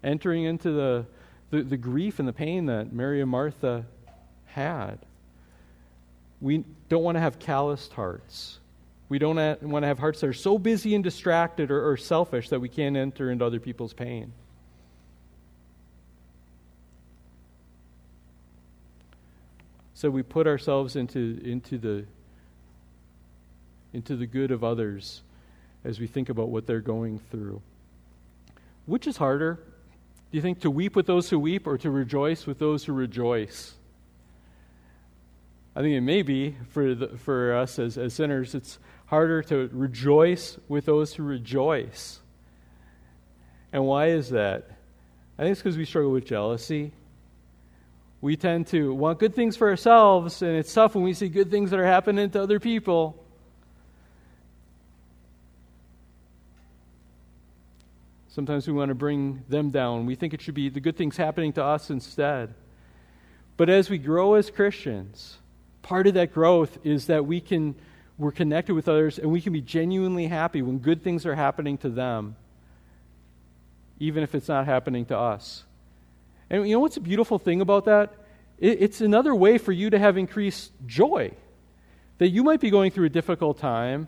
entering 0.04 0.46
into 0.46 0.72
the, 0.72 1.06
the, 1.52 1.64
the 1.64 1.78
grief 1.78 2.20
and 2.20 2.28
the 2.28 2.34
pain 2.34 2.66
that 2.66 2.92
Mary 2.92 3.22
and 3.22 3.30
Martha 3.30 3.86
had. 4.46 5.00
We 6.42 6.66
don't 6.90 7.04
want 7.04 7.16
to 7.16 7.22
have 7.22 7.40
calloused 7.40 7.94
hearts. 7.94 8.60
We 9.10 9.20
don't 9.20 9.36
want 9.62 9.84
to 9.84 9.88
have 9.88 10.00
hearts 10.00 10.22
that 10.22 10.28
are 10.28 10.34
so 10.34 10.58
busy 10.58 10.96
and 10.96 11.04
distracted 11.04 11.70
or, 11.70 11.92
or 11.92 11.98
selfish 11.98 12.50
that 12.50 12.60
we 12.60 12.70
can't 12.70 12.98
enter 12.98 13.30
into 13.30 13.46
other 13.46 13.60
people's 13.60 13.94
pain. 13.94 14.34
So 19.94 20.10
we 20.10 20.24
put 20.24 20.48
ourselves 20.48 20.96
into, 20.96 21.40
into 21.46 21.78
the 21.78 22.06
into 23.94 24.16
the 24.16 24.26
good 24.26 24.52
of 24.52 24.64
others 24.64 25.22
as 25.84 26.00
we 26.00 26.08
think 26.08 26.30
about 26.30 26.50
what 26.50 26.66
they're 26.66 26.82
going 26.82 27.20
through. 27.32 27.62
Which 28.86 29.08
is 29.08 29.18
harder? 29.18 29.56
Do 29.56 30.38
you 30.38 30.42
think 30.42 30.62
to 30.62 30.72
weep 30.72 30.96
with 30.96 31.06
those 31.06 31.30
who 31.30 31.40
weep 31.40 31.68
or 31.68 31.78
to 31.78 31.92
rejoice 31.92 32.46
with 32.46 32.60
those 32.60 32.84
who 32.84 32.94
rejoice? 32.94 33.76
I 35.76 35.82
think 35.82 35.96
it 35.96 36.02
may 36.02 36.22
be 36.22 36.56
for, 36.70 36.96
the, 36.96 37.08
for 37.18 37.56
us 37.56 37.80
as, 37.80 37.98
as 37.98 38.14
sinners, 38.14 38.54
it's 38.54 38.80
harder 39.08 39.42
to 39.44 39.70
rejoice 39.72 40.58
with 40.68 40.86
those 40.86 41.14
who 41.14 41.24
rejoice. 41.24 42.20
And 43.72 43.86
why 43.86 44.08
is 44.08 44.30
that? 44.30 44.70
I 45.38 45.44
think 45.44 45.54
it's 45.54 45.62
because 45.62 45.78
we 45.78 45.86
struggle 45.86 46.12
with 46.12 46.26
jealousy. 46.26 46.94
We 48.22 48.36
tend 48.36 48.68
to 48.68 48.94
want 48.94 49.20
good 49.20 49.34
things 49.34 49.58
for 49.58 49.68
ourselves, 49.68 50.42
and 50.42 50.56
it's 50.56 50.74
tough 50.74 50.96
when 50.96 51.04
we 51.04 51.14
see 51.14 51.28
good 51.28 51.50
things 51.50 51.72
that 51.72 51.80
are 51.80 51.86
happening 51.86 52.30
to 52.32 52.42
other 52.42 52.60
people. 52.60 53.23
Sometimes 58.34 58.66
we 58.66 58.74
want 58.74 58.90
to 58.90 58.96
bring 58.96 59.44
them 59.48 59.70
down. 59.70 60.08
We 60.08 60.16
think 60.16 60.34
it 60.34 60.42
should 60.42 60.56
be 60.56 60.68
the 60.68 60.80
good 60.80 60.98
things 60.98 61.18
happening 61.18 61.54
to 61.54 61.64
us 61.64 61.92
instead. 61.92 62.56
But 63.58 63.70
as 63.70 63.92
we 63.92 64.00
grow 64.00 64.34
as 64.34 64.50
Christians, 64.50 65.38
part 65.84 66.08
of 66.08 66.16
that 66.16 66.34
growth 66.34 66.80
is 66.84 67.06
that 67.06 67.28
we 67.28 67.40
can 67.40 67.76
we're 68.18 68.32
connected 68.32 68.74
with 68.74 68.90
others 68.90 69.20
and 69.20 69.32
we 69.32 69.40
can 69.40 69.54
be 69.54 69.62
genuinely 69.62 70.26
happy 70.26 70.64
when 70.64 70.80
good 70.80 71.04
things 71.04 71.28
are 71.28 71.36
happening 71.36 71.78
to 71.80 71.90
them 71.90 72.36
even 74.00 74.24
if 74.24 74.34
it's 74.34 74.48
not 74.48 74.66
happening 74.66 75.06
to 75.06 75.16
us. 75.16 75.64
And 76.50 76.68
you 76.68 76.74
know 76.74 76.80
what's 76.80 76.98
a 76.98 77.02
beautiful 77.02 77.38
thing 77.38 77.62
about 77.62 77.86
that? 77.86 78.16
It, 78.58 78.82
it's 78.82 79.00
another 79.00 79.36
way 79.36 79.60
for 79.60 79.72
you 79.72 79.92
to 79.92 80.00
have 80.00 80.18
increased 80.18 80.72
joy. 80.88 81.34
That 82.18 82.30
you 82.30 82.44
might 82.44 82.62
be 82.62 82.72
going 82.72 82.90
through 82.90 83.06
a 83.06 83.10
difficult 83.10 83.60
time 83.60 84.08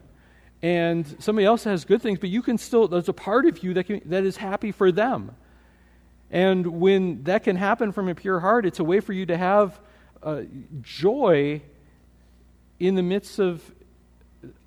and 0.62 1.06
somebody 1.20 1.46
else 1.46 1.63
has 1.65 1.86
good 1.86 2.02
things, 2.02 2.20
but 2.20 2.30
you 2.30 2.41
can 2.41 2.58
still, 2.58 2.88
there's 2.88 3.10
a 3.10 3.13
part 3.13 3.46
of 3.46 3.63
you 3.63 3.74
that, 3.76 3.86
can, 3.86 4.02
that 4.06 4.24
is 4.24 4.38
happy 4.38 4.72
for 4.72 4.91
them. 4.91 5.36
And 6.32 6.65
when 6.80 7.24
that 7.24 7.44
can 7.44 7.56
happen 7.56 7.91
from 7.91 8.10
a 8.10 8.15
pure 8.15 8.39
heart, 8.39 8.65
it's 8.65 8.80
a 8.80 8.84
way 8.84 9.00
for 9.00 9.13
you 9.13 9.26
to 9.28 9.38
have 9.38 9.80
uh, 10.24 10.41
joy 10.82 11.62
in 12.80 12.96
the 12.96 13.04
midst 13.04 13.39
of 13.39 13.62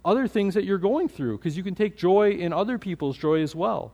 other 0.05 0.29
things 0.29 0.55
that 0.55 0.64
you're 0.64 0.79
going 0.79 1.09
through, 1.09 1.38
because 1.38 1.57
you 1.57 1.64
can 1.64 1.74
take 1.74 1.96
joy 1.96 2.31
in 2.31 2.53
other 2.53 2.79
people's 2.79 3.18
joy 3.18 3.42
as 3.42 3.55
well. 3.55 3.92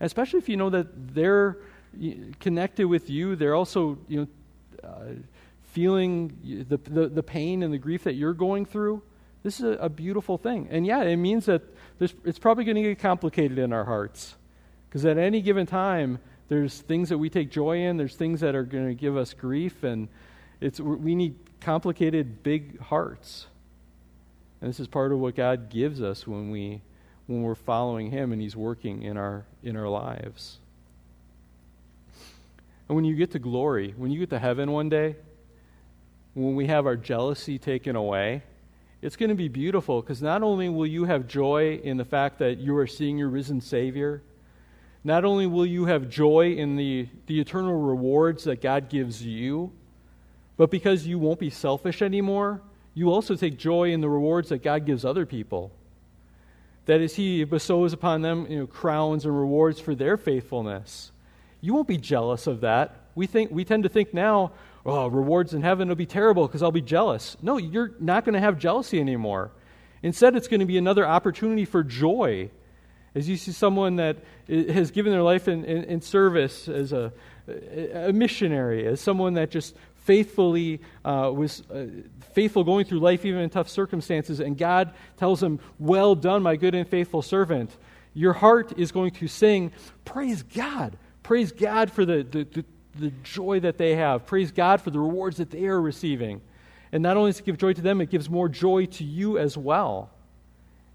especially 0.00 0.38
if 0.38 0.48
you 0.48 0.56
know 0.56 0.70
that 0.70 1.14
they're 1.14 1.58
connected 2.40 2.86
with 2.86 3.08
you, 3.08 3.36
they're 3.36 3.54
also 3.54 3.98
you 4.08 4.20
know, 4.20 4.88
uh, 4.88 5.04
feeling 5.72 6.64
the, 6.68 6.76
the, 6.76 7.08
the 7.08 7.22
pain 7.22 7.62
and 7.62 7.72
the 7.72 7.78
grief 7.78 8.04
that 8.04 8.14
you're 8.14 8.34
going 8.34 8.66
through. 8.66 9.02
This 9.46 9.60
is 9.60 9.76
a, 9.76 9.82
a 9.82 9.88
beautiful 9.88 10.38
thing. 10.38 10.66
And 10.72 10.84
yeah, 10.84 11.04
it 11.04 11.14
means 11.14 11.46
that 11.46 11.62
it's 12.00 12.38
probably 12.40 12.64
going 12.64 12.74
to 12.74 12.82
get 12.82 12.98
complicated 12.98 13.58
in 13.58 13.72
our 13.72 13.84
hearts. 13.84 14.34
Because 14.88 15.04
at 15.04 15.18
any 15.18 15.40
given 15.40 15.66
time, 15.66 16.18
there's 16.48 16.80
things 16.80 17.10
that 17.10 17.18
we 17.18 17.30
take 17.30 17.52
joy 17.52 17.82
in, 17.82 17.96
there's 17.96 18.16
things 18.16 18.40
that 18.40 18.56
are 18.56 18.64
going 18.64 18.88
to 18.88 18.94
give 18.94 19.16
us 19.16 19.34
grief, 19.34 19.84
and 19.84 20.08
it's, 20.60 20.80
we 20.80 21.14
need 21.14 21.36
complicated, 21.60 22.42
big 22.42 22.80
hearts. 22.80 23.46
And 24.60 24.68
this 24.68 24.80
is 24.80 24.88
part 24.88 25.12
of 25.12 25.20
what 25.20 25.36
God 25.36 25.70
gives 25.70 26.02
us 26.02 26.26
when, 26.26 26.50
we, 26.50 26.82
when 27.28 27.42
we're 27.42 27.54
following 27.54 28.10
Him 28.10 28.32
and 28.32 28.42
He's 28.42 28.56
working 28.56 29.04
in 29.04 29.16
our, 29.16 29.46
in 29.62 29.76
our 29.76 29.88
lives. 29.88 30.58
And 32.88 32.96
when 32.96 33.04
you 33.04 33.14
get 33.14 33.30
to 33.30 33.38
glory, 33.38 33.94
when 33.96 34.10
you 34.10 34.18
get 34.18 34.30
to 34.30 34.40
heaven 34.40 34.72
one 34.72 34.88
day, 34.88 35.14
when 36.34 36.56
we 36.56 36.66
have 36.66 36.84
our 36.84 36.96
jealousy 36.96 37.60
taken 37.60 37.94
away, 37.94 38.42
it's 39.06 39.14
going 39.14 39.28
to 39.28 39.36
be 39.36 39.46
beautiful 39.46 40.02
because 40.02 40.20
not 40.20 40.42
only 40.42 40.68
will 40.68 40.84
you 40.84 41.04
have 41.04 41.28
joy 41.28 41.80
in 41.84 41.96
the 41.96 42.04
fact 42.04 42.40
that 42.40 42.58
you 42.58 42.76
are 42.76 42.88
seeing 42.88 43.16
your 43.16 43.28
risen 43.28 43.60
Savior, 43.60 44.20
not 45.04 45.24
only 45.24 45.46
will 45.46 45.64
you 45.64 45.84
have 45.84 46.08
joy 46.08 46.54
in 46.54 46.74
the, 46.74 47.06
the 47.26 47.38
eternal 47.38 47.80
rewards 47.80 48.42
that 48.42 48.60
God 48.60 48.88
gives 48.88 49.24
you, 49.24 49.70
but 50.56 50.72
because 50.72 51.06
you 51.06 51.20
won't 51.20 51.38
be 51.38 51.50
selfish 51.50 52.02
anymore, 52.02 52.60
you 52.94 53.12
also 53.12 53.36
take 53.36 53.56
joy 53.56 53.92
in 53.92 54.00
the 54.00 54.08
rewards 54.08 54.48
that 54.48 54.64
God 54.64 54.84
gives 54.84 55.04
other 55.04 55.24
people. 55.24 55.70
That 56.86 57.00
is, 57.00 57.14
He 57.14 57.44
bestows 57.44 57.92
upon 57.92 58.22
them 58.22 58.48
you 58.50 58.58
know, 58.58 58.66
crowns 58.66 59.24
and 59.24 59.38
rewards 59.38 59.78
for 59.78 59.94
their 59.94 60.16
faithfulness. 60.16 61.12
You 61.60 61.74
won't 61.74 61.86
be 61.86 61.96
jealous 61.96 62.48
of 62.48 62.62
that. 62.62 63.02
We, 63.14 63.28
think, 63.28 63.52
we 63.52 63.64
tend 63.64 63.84
to 63.84 63.88
think 63.88 64.12
now, 64.12 64.50
oh, 64.86 65.08
rewards 65.08 65.52
in 65.52 65.62
heaven 65.62 65.88
will 65.88 65.96
be 65.96 66.06
terrible 66.06 66.46
because 66.46 66.62
I'll 66.62 66.72
be 66.72 66.80
jealous. 66.80 67.36
No, 67.42 67.58
you're 67.58 67.92
not 68.00 68.24
going 68.24 68.34
to 68.34 68.40
have 68.40 68.58
jealousy 68.58 69.00
anymore. 69.00 69.50
Instead, 70.02 70.36
it's 70.36 70.48
going 70.48 70.60
to 70.60 70.66
be 70.66 70.78
another 70.78 71.06
opportunity 71.06 71.64
for 71.64 71.82
joy 71.82 72.50
as 73.16 73.28
you 73.28 73.36
see 73.36 73.50
someone 73.50 73.96
that 73.96 74.18
has 74.46 74.90
given 74.90 75.10
their 75.10 75.22
life 75.22 75.48
in, 75.48 75.64
in, 75.64 75.84
in 75.84 76.00
service 76.02 76.68
as 76.68 76.92
a, 76.92 77.12
a 77.94 78.12
missionary, 78.12 78.86
as 78.86 79.00
someone 79.00 79.34
that 79.34 79.50
just 79.50 79.74
faithfully 79.94 80.80
uh, 81.04 81.32
was 81.34 81.62
uh, 81.70 81.86
faithful 82.34 82.62
going 82.62 82.84
through 82.84 83.00
life 83.00 83.24
even 83.24 83.40
in 83.40 83.48
tough 83.48 83.70
circumstances, 83.70 84.38
and 84.38 84.58
God 84.58 84.92
tells 85.16 85.40
them, 85.40 85.58
Well 85.78 86.14
done, 86.14 86.42
my 86.42 86.56
good 86.56 86.74
and 86.74 86.86
faithful 86.86 87.22
servant. 87.22 87.74
Your 88.12 88.34
heart 88.34 88.78
is 88.78 88.92
going 88.92 89.12
to 89.12 89.28
sing, 89.28 89.72
Praise 90.04 90.42
God. 90.42 90.96
Praise 91.22 91.50
God 91.52 91.90
for 91.90 92.04
the, 92.04 92.22
the, 92.22 92.44
the, 92.44 92.64
the 92.98 93.12
joy 93.22 93.60
that 93.60 93.78
they 93.78 93.96
have. 93.96 94.26
Praise 94.26 94.52
God 94.52 94.80
for 94.80 94.90
the 94.90 94.98
rewards 94.98 95.36
that 95.38 95.50
they 95.50 95.66
are 95.66 95.80
receiving. 95.80 96.40
And 96.92 97.02
not 97.02 97.16
only 97.16 97.30
does 97.30 97.40
it 97.40 97.46
give 97.46 97.58
joy 97.58 97.72
to 97.72 97.82
them, 97.82 98.00
it 98.00 98.10
gives 98.10 98.30
more 98.30 98.48
joy 98.48 98.86
to 98.86 99.04
you 99.04 99.38
as 99.38 99.56
well. 99.56 100.10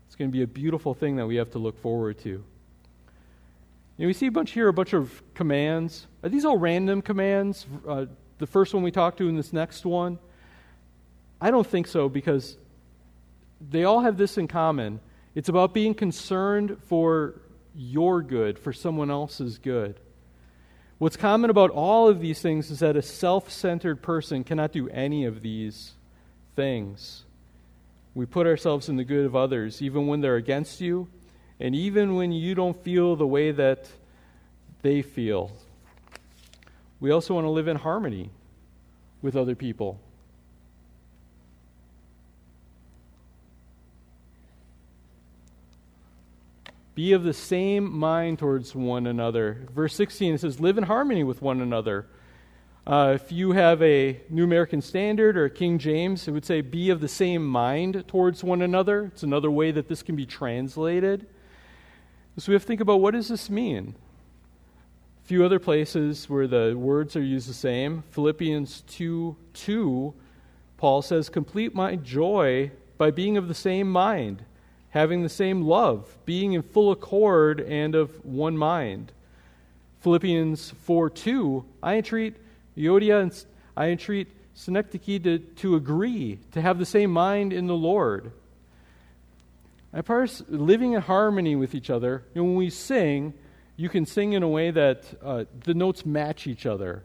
It's 0.08 0.16
going 0.16 0.30
to 0.30 0.36
be 0.36 0.44
a 0.44 0.48
beautiful 0.48 0.94
thing 0.94 1.16
that 1.18 1.28
we 1.28 1.36
have 1.36 1.52
to 1.52 1.60
look 1.60 1.80
forward 1.80 2.18
to. 2.20 2.30
You 2.30 2.44
know, 4.00 4.08
we 4.08 4.14
see 4.14 4.28
a 4.28 4.32
bunch 4.32 4.52
here, 4.52 4.68
a 4.68 4.74
bunch 4.74 4.94
of 4.94 5.22
commands. 5.36 6.08
Are 6.24 6.30
these 6.30 6.46
all 6.46 6.58
random 6.58 7.02
commands? 7.02 7.68
Uh, 7.88 8.06
the 8.40 8.48
first 8.48 8.74
one 8.74 8.84
we 8.84 8.92
talked 8.92 9.20
to 9.20 9.30
and 9.30 9.38
this 9.38 9.54
next 9.54 9.86
one? 9.86 10.18
I 11.40 11.52
don't 11.52 11.68
think 11.68 11.88
so 11.88 12.10
because 12.10 12.58
they 13.70 13.84
all 13.84 14.00
have 14.00 14.18
this 14.18 14.38
in 14.38 14.48
common. 14.48 15.00
It's 15.36 15.50
about 15.50 15.74
being 15.74 15.94
concerned 15.94 16.78
for 16.88 17.42
your 17.76 18.22
good, 18.22 18.58
for 18.60 18.74
someone 18.74 19.12
else's 19.12 19.58
good. 19.58 20.00
What's 21.02 21.18
common 21.18 21.50
about 21.50 21.72
all 21.72 22.10
of 22.10 22.20
these 22.20 22.44
things 22.44 22.70
is 22.70 22.78
that 22.82 22.96
a 22.96 23.02
self 23.02 23.50
centered 23.50 24.04
person 24.04 24.44
cannot 24.44 24.72
do 24.72 24.88
any 24.90 25.26
of 25.26 25.42
these 25.42 25.94
things. 26.56 27.24
We 28.14 28.28
put 28.28 28.46
ourselves 28.46 28.88
in 28.88 28.98
the 28.98 29.04
good 29.04 29.26
of 29.26 29.36
others, 29.36 29.82
even 29.82 30.06
when 30.06 30.22
they're 30.22 30.36
against 30.36 30.80
you, 30.80 31.08
and 31.60 31.74
even 31.74 32.14
when 32.14 32.32
you 32.32 32.54
don't 32.54 32.80
feel 32.84 33.16
the 33.16 33.26
way 33.26 33.50
that 33.50 33.90
they 34.84 35.02
feel. 35.02 35.52
We 37.00 37.10
also 37.10 37.34
want 37.34 37.46
to 37.46 37.50
live 37.50 37.68
in 37.68 37.78
harmony 37.78 38.30
with 39.24 39.36
other 39.36 39.56
people. 39.56 40.00
Be 46.94 47.14
of 47.14 47.24
the 47.24 47.34
same 47.34 47.92
mind 47.92 48.40
towards 48.40 48.76
one 48.76 49.08
another. 49.08 49.68
Verse 49.74 49.96
16 49.96 50.34
it 50.34 50.42
says, 50.42 50.60
Live 50.60 50.78
in 50.78 50.84
harmony 50.84 51.24
with 51.24 51.42
one 51.42 51.62
another. 51.62 52.08
Uh, 52.86 53.14
if 53.16 53.32
you 53.32 53.52
have 53.52 53.82
a 53.82 54.20
New 54.30 54.44
American 54.44 54.82
Standard 54.82 55.38
or 55.38 55.46
a 55.46 55.50
King 55.50 55.78
James, 55.78 56.28
it 56.28 56.32
would 56.32 56.46
say, 56.46 56.62
Be 56.62 56.90
of 56.90 57.00
the 57.00 57.08
same 57.08 57.46
mind 57.46 58.04
towards 58.08 58.44
one 58.44 58.62
another. 58.62 59.06
It's 59.06 59.24
another 59.24 59.52
way 59.52 59.72
that 59.72 59.88
this 59.88 60.04
can 60.04 60.16
be 60.16 60.26
translated. 60.26 61.28
So 62.38 62.52
we 62.52 62.56
have 62.56 62.64
to 62.64 62.68
think 62.68 62.82
about 62.82 63.02
what 63.02 63.12
does 63.12 63.28
this 63.28 63.50
mean? 63.50 63.96
A 65.24 65.28
few 65.28 65.46
other 65.46 65.60
places 65.60 66.30
where 66.30 66.48
the 66.48 66.76
words 66.78 67.16
are 67.16 67.24
used 67.24 67.48
the 67.48 67.54
same. 67.54 68.04
Philippians 68.10 68.82
2 68.88 69.36
2, 69.54 70.14
Paul 70.78 71.02
says, 71.02 71.30
Complete 71.30 71.76
my 71.76 71.96
joy 71.96 72.72
by 72.98 73.12
being 73.12 73.38
of 73.38 73.48
the 73.48 73.54
same 73.54 73.92
mind, 73.92 74.44
having 74.92 75.24
the 75.24 75.30
same 75.30 75.64
love, 75.64 76.18
being 76.26 76.54
in 76.54 76.62
full 76.62 76.92
accord 76.92 77.60
and 77.62 77.96
of 77.96 78.24
one 78.24 78.58
mind. 78.58 79.12
Philippians 80.02 80.72
4 80.84 81.10
2, 81.10 81.66
I 81.82 81.96
entreat 81.96 82.36
Euodia 82.78 83.22
and 83.22 83.46
I 83.76 83.88
entreat 83.88 84.28
Syntyche 84.56 85.24
to, 85.24 85.40
to 85.40 85.76
agree, 85.76 86.40
to 86.52 86.62
have 86.62 86.78
the 86.78 86.86
same 86.86 87.12
mind 87.12 87.54
in 87.54 87.68
the 87.68 87.76
Lord. 87.76 88.32
As 89.94 90.06
far 90.06 90.24
as 90.24 90.44
living 90.48 90.94
in 90.94 91.02
harmony 91.02 91.56
with 91.56 91.76
each 91.76 91.90
other, 91.90 92.24
you 92.34 92.42
know, 92.42 92.48
when 92.48 92.56
we 92.56 92.70
sing, 92.70 93.34
you 93.76 93.90
can 93.90 94.06
sing 94.06 94.34
in 94.34 94.44
a 94.44 94.48
way 94.48 94.72
that 94.72 95.06
uh, 95.24 95.46
the 95.64 95.74
notes 95.74 96.06
match 96.06 96.48
each 96.48 96.66
other, 96.66 97.04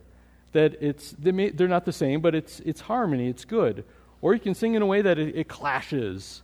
that 0.53 0.81
it's 0.81 1.13
they 1.13 1.33
may, 1.33 1.51
they're 1.51 1.69
not 1.69 1.85
the 1.85 1.93
same, 1.93 2.21
but 2.21 2.35
it's 2.35 2.61
it's 2.61 2.83
harmony, 2.83 3.29
it's 3.29 3.45
good. 3.45 3.85
Or 4.23 4.35
you 4.35 4.41
can 4.41 4.55
sing 4.55 4.75
in 4.75 4.83
a 4.83 4.87
way 4.87 5.03
that 5.03 5.19
it, 5.19 5.37
it 5.37 5.49
clashes. 5.49 6.43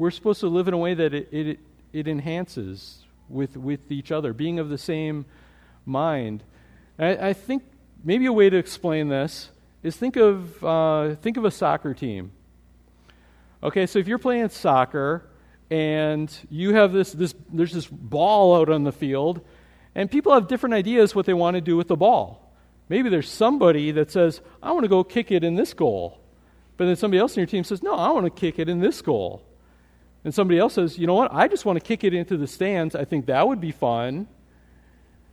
We're 0.00 0.10
supposed 0.10 0.40
to 0.40 0.48
live 0.48 0.66
in 0.66 0.72
a 0.72 0.78
way 0.78 0.94
that 0.94 1.12
it, 1.12 1.28
it, 1.30 1.58
it 1.92 2.08
enhances 2.08 3.04
with 3.28 3.58
with 3.58 3.92
each 3.92 4.10
other, 4.10 4.32
being 4.32 4.58
of 4.58 4.70
the 4.70 4.78
same 4.78 5.26
mind. 5.84 6.42
I, 6.98 7.28
I 7.28 7.32
think 7.34 7.64
maybe 8.02 8.24
a 8.24 8.32
way 8.32 8.48
to 8.48 8.56
explain 8.56 9.08
this 9.08 9.50
is 9.82 9.96
think 9.96 10.16
of, 10.16 10.64
uh, 10.64 11.16
think 11.16 11.36
of 11.36 11.44
a 11.44 11.50
soccer 11.50 11.92
team. 11.92 12.32
Okay, 13.62 13.84
so 13.84 13.98
if 13.98 14.08
you're 14.08 14.16
playing 14.16 14.48
soccer 14.48 15.28
and 15.70 16.34
you 16.48 16.72
have 16.72 16.94
this, 16.94 17.12
this, 17.12 17.34
there's 17.52 17.74
this 17.74 17.86
ball 17.86 18.56
out 18.56 18.70
on 18.70 18.84
the 18.84 18.92
field, 18.92 19.42
and 19.94 20.10
people 20.10 20.32
have 20.32 20.48
different 20.48 20.76
ideas 20.76 21.14
what 21.14 21.26
they 21.26 21.34
want 21.34 21.56
to 21.56 21.60
do 21.60 21.76
with 21.76 21.88
the 21.88 21.96
ball. 21.96 22.50
Maybe 22.88 23.10
there's 23.10 23.28
somebody 23.28 23.90
that 23.90 24.10
says, 24.10 24.40
I 24.62 24.72
want 24.72 24.84
to 24.84 24.88
go 24.88 25.04
kick 25.04 25.30
it 25.30 25.44
in 25.44 25.56
this 25.56 25.74
goal. 25.74 26.22
But 26.78 26.86
then 26.86 26.96
somebody 26.96 27.18
else 27.18 27.36
in 27.36 27.40
your 27.40 27.46
team 27.46 27.64
says, 27.64 27.82
No, 27.82 27.96
I 27.96 28.10
want 28.12 28.24
to 28.24 28.30
kick 28.30 28.58
it 28.58 28.66
in 28.66 28.80
this 28.80 29.02
goal. 29.02 29.44
And 30.24 30.34
somebody 30.34 30.58
else 30.58 30.74
says, 30.74 30.98
You 30.98 31.06
know 31.06 31.14
what? 31.14 31.32
I 31.32 31.48
just 31.48 31.64
want 31.64 31.78
to 31.78 31.84
kick 31.84 32.04
it 32.04 32.14
into 32.14 32.36
the 32.36 32.46
stands. 32.46 32.94
I 32.94 33.04
think 33.04 33.26
that 33.26 33.46
would 33.46 33.60
be 33.60 33.72
fun. 33.72 34.28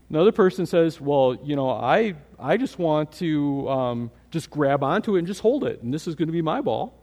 Another 0.09 0.31
person 0.31 0.65
says, 0.65 1.01
Well, 1.01 1.37
you 1.43 1.55
know, 1.55 1.69
I, 1.69 2.15
I 2.39 2.57
just 2.57 2.79
want 2.79 3.11
to 3.13 3.69
um, 3.69 4.11
just 4.31 4.49
grab 4.49 4.83
onto 4.83 5.15
it 5.15 5.19
and 5.19 5.27
just 5.27 5.41
hold 5.41 5.63
it, 5.63 5.81
and 5.81 5.93
this 5.93 6.07
is 6.07 6.15
going 6.15 6.27
to 6.27 6.33
be 6.33 6.41
my 6.41 6.61
ball. 6.61 6.93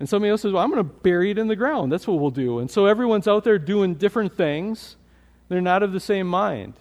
And 0.00 0.08
somebody 0.08 0.30
else 0.30 0.42
says, 0.42 0.52
Well, 0.52 0.62
I'm 0.62 0.70
going 0.70 0.82
to 0.82 0.90
bury 0.90 1.30
it 1.30 1.38
in 1.38 1.48
the 1.48 1.56
ground. 1.56 1.92
That's 1.92 2.06
what 2.06 2.18
we'll 2.18 2.30
do. 2.30 2.60
And 2.60 2.70
so 2.70 2.86
everyone's 2.86 3.28
out 3.28 3.44
there 3.44 3.58
doing 3.58 3.94
different 3.94 4.36
things. 4.36 4.96
They're 5.48 5.60
not 5.60 5.82
of 5.82 5.92
the 5.92 6.00
same 6.00 6.26
mind. 6.26 6.74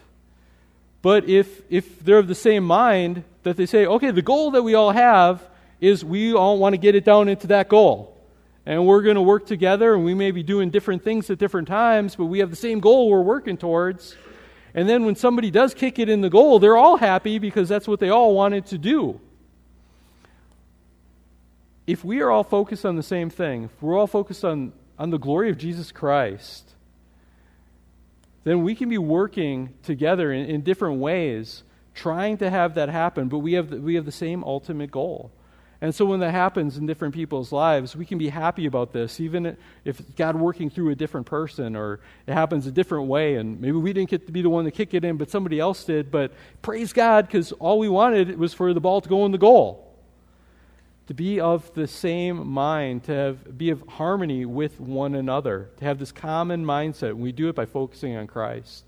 But 1.02 1.30
if, 1.30 1.62
if 1.70 2.04
they're 2.04 2.18
of 2.18 2.28
the 2.28 2.36
same 2.36 2.64
mind, 2.64 3.24
that 3.44 3.58
they 3.58 3.66
say, 3.66 3.86
Okay, 3.86 4.12
the 4.12 4.22
goal 4.22 4.52
that 4.52 4.64
we 4.64 4.76
all 4.76 4.92
have 4.92 5.42
is 5.82 6.04
we 6.04 6.34
all 6.34 6.58
want 6.58 6.74
to 6.74 6.78
get 6.78 6.96
it 6.96 7.04
down 7.04 7.28
into 7.28 7.48
that 7.48 7.68
goal. 7.68 8.17
And 8.68 8.86
we're 8.86 9.02
going 9.02 9.16
to 9.16 9.22
work 9.22 9.46
together, 9.46 9.94
and 9.94 10.04
we 10.04 10.14
may 10.14 10.32
be 10.32 10.44
doing 10.44 10.72
different 10.72 11.02
things 11.02 11.30
at 11.30 11.38
different 11.38 11.70
times, 11.70 12.18
but 12.18 12.26
we 12.26 12.40
have 12.40 12.50
the 12.50 12.58
same 12.58 12.82
goal 12.82 13.10
we're 13.10 13.22
working 13.22 13.56
towards. 13.56 14.18
And 14.74 14.90
then 14.90 15.06
when 15.06 15.16
somebody 15.16 15.50
does 15.50 15.74
kick 15.74 16.00
it 16.00 16.10
in 16.10 16.20
the 16.20 16.30
goal, 16.30 16.60
they're 16.60 16.76
all 16.76 16.98
happy 16.98 17.40
because 17.40 17.70
that's 17.70 17.88
what 17.88 18.02
they 18.02 18.10
all 18.10 18.36
wanted 18.36 18.66
to 18.66 18.78
do. 18.78 19.22
If 21.88 22.04
we 22.04 22.20
are 22.20 22.30
all 22.30 22.44
focused 22.44 22.86
on 22.86 22.98
the 22.98 23.04
same 23.04 23.30
thing, 23.30 23.64
if 23.64 23.82
we're 23.82 23.98
all 23.98 24.06
focused 24.06 24.44
on, 24.44 24.74
on 25.00 25.12
the 25.12 25.18
glory 25.18 25.50
of 25.50 25.58
Jesus 25.58 25.94
Christ, 25.94 26.74
then 28.44 28.64
we 28.64 28.76
can 28.76 28.90
be 28.90 28.98
working 28.98 29.76
together 29.82 30.34
in, 30.34 30.46
in 30.46 30.60
different 30.60 31.00
ways, 31.00 31.64
trying 31.96 32.36
to 32.40 32.50
have 32.50 32.76
that 32.76 32.90
happen, 32.90 33.30
but 33.30 33.38
we 33.38 33.54
have 33.54 33.70
the, 33.70 33.78
we 33.78 33.96
have 33.96 34.04
the 34.04 34.12
same 34.12 34.44
ultimate 34.44 34.92
goal. 34.92 35.32
And 35.80 35.94
so 35.94 36.06
when 36.06 36.20
that 36.22 36.32
happens 36.32 36.78
in 36.78 36.88
different 36.88 37.14
people's 37.14 37.52
lives, 37.52 37.96
we 37.96 38.06
can 38.06 38.18
be 38.18 38.30
happy 38.30 38.66
about 38.66 38.94
this, 38.94 39.20
even 39.20 39.56
if 39.86 40.02
God 40.16 40.36
working 40.36 40.72
through 40.72 40.90
a 40.90 40.96
different 40.96 41.28
person 41.28 41.76
or 41.76 42.00
it 42.26 42.34
happens 42.34 42.66
a 42.66 42.72
different 42.72 43.08
way. 43.08 43.36
And 43.36 43.62
maybe 43.62 43.78
we 43.78 43.94
didn't 43.94 44.10
get 44.10 44.26
to 44.26 44.32
be 44.32 44.42
the 44.42 44.50
one 44.50 44.66
to 44.66 44.72
kick 44.72 44.96
it 44.96 45.06
in, 45.06 45.18
but 45.18 45.30
somebody 45.30 45.60
else 45.60 45.84
did. 45.84 46.10
But 46.10 46.32
praise 46.64 46.94
God, 46.94 47.28
because 47.28 47.52
all 47.54 47.78
we 47.78 47.90
wanted 47.90 48.40
was 48.40 48.56
for 48.56 48.74
the 48.74 48.82
ball 48.82 49.02
to 49.02 49.10
go 49.10 49.26
in 49.26 49.32
the 49.32 49.38
goal. 49.38 49.84
To 51.08 51.14
be 51.14 51.40
of 51.40 51.72
the 51.76 51.88
same 51.88 52.48
mind, 52.48 53.04
to 53.04 53.12
have, 53.14 53.58
be 53.58 53.70
of 53.70 53.88
harmony 53.88 54.46
with 54.46 54.80
one 54.80 55.14
another, 55.14 55.70
to 55.78 55.86
have 55.86 56.00
this 56.00 56.12
common 56.12 56.66
mindset. 56.66 57.10
And 57.10 57.20
we 57.20 57.32
do 57.32 57.50
it 57.50 57.56
by 57.56 57.66
focusing 57.66 58.16
on 58.18 58.26
Christ. 58.26 58.84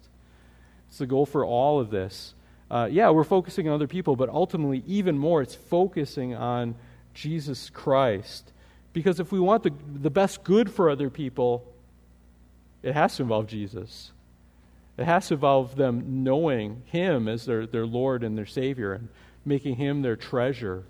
It's 0.90 0.98
the 0.98 1.06
goal 1.06 1.28
for 1.28 1.46
all 1.46 1.80
of 1.80 1.92
this 1.92 2.34
uh, 2.72 2.88
yeah, 2.92 3.10
we're 3.10 3.24
focusing 3.24 3.68
on 3.68 3.74
other 3.74 3.88
people, 3.88 4.16
but 4.16 4.30
ultimately, 4.30 4.84
even 4.86 5.18
more, 5.18 5.42
it's 5.42 5.56
focusing 5.56 6.36
on 6.36 6.76
Jesus 7.14 7.70
Christ. 7.70 8.52
Because 8.94 9.20
if 9.20 9.32
we 9.32 9.40
want 9.40 9.64
the, 9.64 9.72
the 9.94 10.10
best 10.10 10.44
good 10.44 10.72
for 10.72 10.90
other 10.90 11.10
people, 11.10 11.66
it 12.84 12.94
has 12.94 13.16
to 13.18 13.24
involve 13.24 13.48
Jesus. 13.48 14.12
It 14.98 15.06
has 15.06 15.28
to 15.30 15.36
involve 15.36 15.76
them 15.76 16.24
knowing 16.24 16.84
Him 16.86 17.28
as 17.28 17.46
their, 17.46 17.66
their 17.66 17.86
Lord 17.86 18.24
and 18.24 18.38
their 18.38 18.46
Savior 18.46 18.94
and 18.94 19.10
making 19.46 19.78
Him 19.78 20.02
their 20.02 20.16
treasure. 20.16 20.84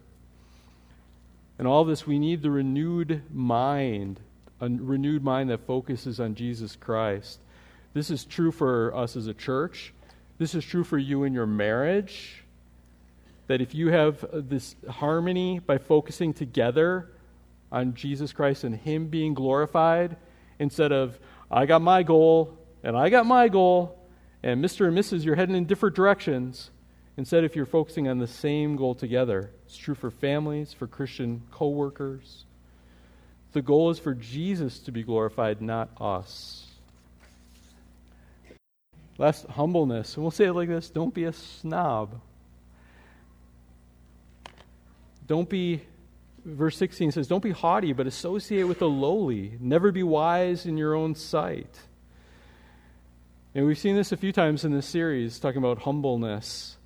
And 1.58 1.68
all 1.68 1.84
this, 1.86 2.08
we 2.08 2.20
need 2.20 2.42
the 2.42 2.52
renewed 2.52 3.22
mind, 3.34 4.20
a 4.60 4.70
renewed 4.70 5.24
mind 5.24 5.50
that 5.50 5.66
focuses 5.66 6.20
on 6.20 6.36
Jesus 6.36 6.76
Christ. 6.76 7.40
This 7.94 8.10
is 8.10 8.26
true 8.26 8.52
for 8.52 8.96
us 8.96 9.16
as 9.16 9.28
a 9.28 9.34
church. 9.34 9.94
This 10.40 10.56
is 10.56 10.66
true 10.66 10.86
for 10.86 10.98
you 10.98 11.26
in 11.26 11.34
your 11.34 11.46
marriage. 11.46 12.44
That 13.48 13.62
if 13.62 13.76
you 13.76 13.90
have 13.90 14.26
this 14.32 14.76
harmony 14.90 15.60
by 15.60 15.78
focusing 15.78 16.34
together 16.34 17.12
on 17.72 17.94
Jesus 17.94 18.32
Christ 18.32 18.64
and 18.64 18.76
Him 18.76 19.08
being 19.08 19.34
glorified, 19.34 20.16
instead 20.58 20.92
of, 20.92 21.20
I 21.52 21.66
got 21.66 21.82
my 21.82 22.04
goal 22.04 22.58
and 22.84 22.96
I 22.98 23.10
got 23.10 23.26
my 23.26 23.50
goal, 23.50 24.00
and 24.42 24.64
Mr. 24.64 24.88
and 24.88 24.98
Mrs., 24.98 25.26
you're 25.26 25.36
heading 25.36 25.56
in 25.56 25.66
different 25.66 25.96
directions. 25.96 26.72
Instead, 27.18 27.44
if 27.44 27.54
you're 27.54 27.66
focusing 27.66 28.08
on 28.08 28.20
the 28.20 28.28
same 28.28 28.78
goal 28.78 28.96
together, 28.96 29.52
it's 29.66 29.76
true 29.76 29.96
for 29.96 30.10
families, 30.10 30.72
for 30.72 30.88
Christian 30.88 31.42
co 31.52 31.68
workers. 31.68 32.46
The 33.52 33.62
goal 33.62 33.90
is 33.90 34.00
for 34.00 34.14
Jesus 34.14 34.80
to 34.80 34.94
be 34.94 35.04
glorified, 35.04 35.62
not 35.62 35.90
us. 36.00 36.69
Last, 39.20 39.46
humbleness. 39.48 40.16
And 40.16 40.24
we'll 40.24 40.32
say 40.32 40.46
it 40.46 40.54
like 40.54 40.70
this 40.70 40.90
don't 40.90 41.14
be 41.14 41.26
a 41.26 41.34
snob. 41.34 42.20
Don't 45.28 45.48
be, 45.48 45.82
verse 46.44 46.76
16 46.78 47.12
says, 47.12 47.28
don't 47.28 47.44
be 47.44 47.52
haughty, 47.52 47.94
but 47.94 48.08
associate 48.08 48.64
with 48.64 48.80
the 48.80 48.90
lowly. 48.90 49.58
Never 49.60 49.92
be 49.92 50.02
wise 50.02 50.66
in 50.66 50.76
your 50.76 50.96
own 50.96 51.14
sight. 51.14 51.82
And 53.54 53.68
we've 53.68 53.78
seen 53.78 53.96
this 53.96 54.12
a 54.12 54.18
few 54.18 54.32
times 54.32 54.66
in 54.66 54.72
this 54.72 54.88
series, 54.88 55.38
talking 55.38 55.60
about 55.60 55.80
humbleness 55.80 56.78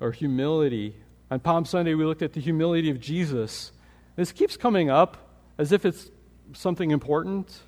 or 0.00 0.10
humility. 0.10 0.96
On 1.30 1.38
Palm 1.38 1.64
Sunday, 1.64 1.94
we 1.94 2.04
looked 2.04 2.22
at 2.22 2.32
the 2.32 2.40
humility 2.40 2.90
of 2.90 2.98
Jesus. 2.98 3.70
This 4.16 4.32
keeps 4.32 4.56
coming 4.56 4.90
up 4.90 5.38
as 5.56 5.70
if 5.70 5.84
it's 5.84 6.10
something 6.52 6.90
important, 6.90 7.60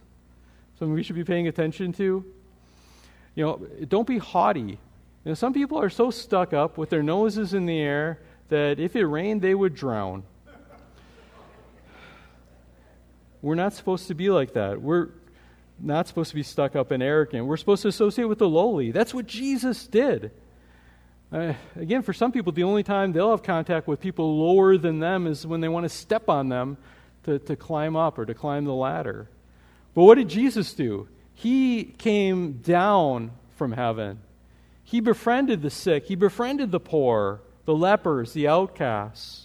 something 0.78 0.92
we 0.92 1.04
should 1.04 1.14
be 1.14 1.24
paying 1.24 1.46
attention 1.46 1.92
to. 1.92 2.24
You 3.36 3.44
know, 3.44 3.66
don't 3.86 4.06
be 4.06 4.18
haughty. 4.18 4.60
You 4.60 4.78
know, 5.24 5.34
some 5.34 5.52
people 5.52 5.78
are 5.78 5.90
so 5.90 6.10
stuck 6.10 6.52
up 6.52 6.78
with 6.78 6.90
their 6.90 7.02
noses 7.02 7.54
in 7.54 7.66
the 7.66 7.78
air 7.78 8.18
that 8.48 8.80
if 8.80 8.96
it 8.96 9.04
rained, 9.04 9.42
they 9.42 9.54
would 9.54 9.74
drown. 9.74 10.24
We're 13.42 13.54
not 13.54 13.74
supposed 13.74 14.08
to 14.08 14.14
be 14.14 14.30
like 14.30 14.54
that. 14.54 14.80
We're 14.80 15.10
not 15.78 16.08
supposed 16.08 16.30
to 16.30 16.34
be 16.34 16.42
stuck 16.42 16.74
up 16.74 16.90
and 16.90 17.02
arrogant. 17.02 17.46
We're 17.46 17.58
supposed 17.58 17.82
to 17.82 17.88
associate 17.88 18.24
with 18.24 18.38
the 18.38 18.48
lowly. 18.48 18.90
That's 18.90 19.12
what 19.12 19.26
Jesus 19.26 19.86
did. 19.86 20.32
Uh, 21.30 21.52
again, 21.74 22.02
for 22.02 22.12
some 22.12 22.32
people, 22.32 22.52
the 22.52 22.62
only 22.62 22.82
time 22.82 23.12
they'll 23.12 23.32
have 23.32 23.42
contact 23.42 23.86
with 23.86 24.00
people 24.00 24.38
lower 24.38 24.78
than 24.78 25.00
them 25.00 25.26
is 25.26 25.46
when 25.46 25.60
they 25.60 25.68
want 25.68 25.84
to 25.84 25.88
step 25.88 26.28
on 26.28 26.48
them 26.48 26.78
to, 27.24 27.38
to 27.40 27.56
climb 27.56 27.96
up 27.96 28.18
or 28.18 28.24
to 28.24 28.34
climb 28.34 28.64
the 28.64 28.72
ladder. 28.72 29.28
But 29.94 30.04
what 30.04 30.14
did 30.14 30.28
Jesus 30.28 30.72
do? 30.72 31.08
He 31.36 31.84
came 31.84 32.54
down 32.54 33.30
from 33.56 33.72
heaven. 33.72 34.20
He 34.82 35.00
befriended 35.00 35.62
the 35.62 35.70
sick, 35.70 36.06
he 36.06 36.14
befriended 36.14 36.72
the 36.72 36.80
poor, 36.80 37.40
the 37.66 37.74
lepers, 37.74 38.32
the 38.32 38.48
outcasts. 38.48 39.44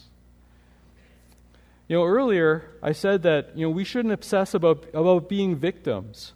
You 1.88 1.98
know, 1.98 2.04
earlier 2.04 2.70
I 2.82 2.92
said 2.92 3.22
that, 3.24 3.56
you 3.56 3.66
know, 3.66 3.70
we 3.70 3.84
shouldn't 3.84 4.14
obsess 4.14 4.54
about, 4.54 4.86
about 4.94 5.28
being 5.28 5.54
victims. 5.54 6.32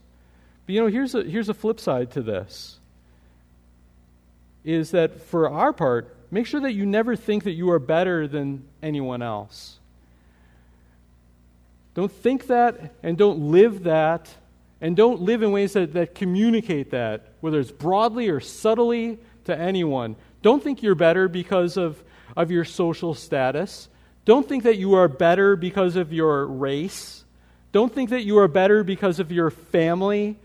But, 0.66 0.75
you 0.75 0.81
know, 0.83 0.88
here's 0.88 1.14
a, 1.14 1.23
here's 1.23 1.49
a 1.49 1.55
flip 1.55 1.81
side 1.81 2.11
to 2.12 2.23
this 2.23 2.79
is 4.64 4.90
that 4.90 5.23
for 5.23 5.49
our 5.49 5.73
part, 5.73 6.16
make 6.33 6.45
sure 6.45 6.61
that 6.61 6.73
you 6.73 6.85
never 6.85 7.14
think 7.14 7.45
that 7.45 7.53
you 7.53 7.71
are 7.71 7.79
better 7.79 8.27
than 8.27 8.64
anyone 8.83 9.23
else. 9.23 9.79
Don't 11.95 12.11
think 12.11 12.49
that 12.49 12.92
and 13.03 13.16
don't 13.16 13.53
live 13.53 13.85
that 13.85 14.35
and 14.81 14.97
don't 14.97 15.23
live 15.23 15.43
in 15.43 15.53
ways 15.53 15.73
that, 15.73 15.93
that 15.95 16.15
communicate 16.15 16.91
that, 16.91 17.33
whether 17.41 17.59
it's 17.59 17.71
broadly 17.71 18.29
or 18.29 18.41
subtly 18.41 19.19
to 19.45 19.59
anyone. 19.59 20.17
Don't 20.43 20.62
think 20.62 20.83
you're 20.83 20.95
better 20.95 21.29
because 21.29 21.77
of, 21.77 22.03
of 22.37 22.51
your 22.51 22.65
social 22.65 23.15
status. 23.15 23.89
Don't 24.25 24.49
think 24.49 24.65
that 24.65 24.77
you 24.77 24.95
are 24.95 25.09
better 25.09 25.57
because 25.57 25.97
of 25.97 26.12
your 26.12 26.47
race. 26.47 27.25
Don't 27.73 27.95
think 27.95 28.11
that 28.11 28.23
you 28.23 28.39
are 28.39 28.49
better 28.49 28.85
because 28.85 29.19
of 29.19 29.33
your 29.33 29.51
family, 29.51 30.39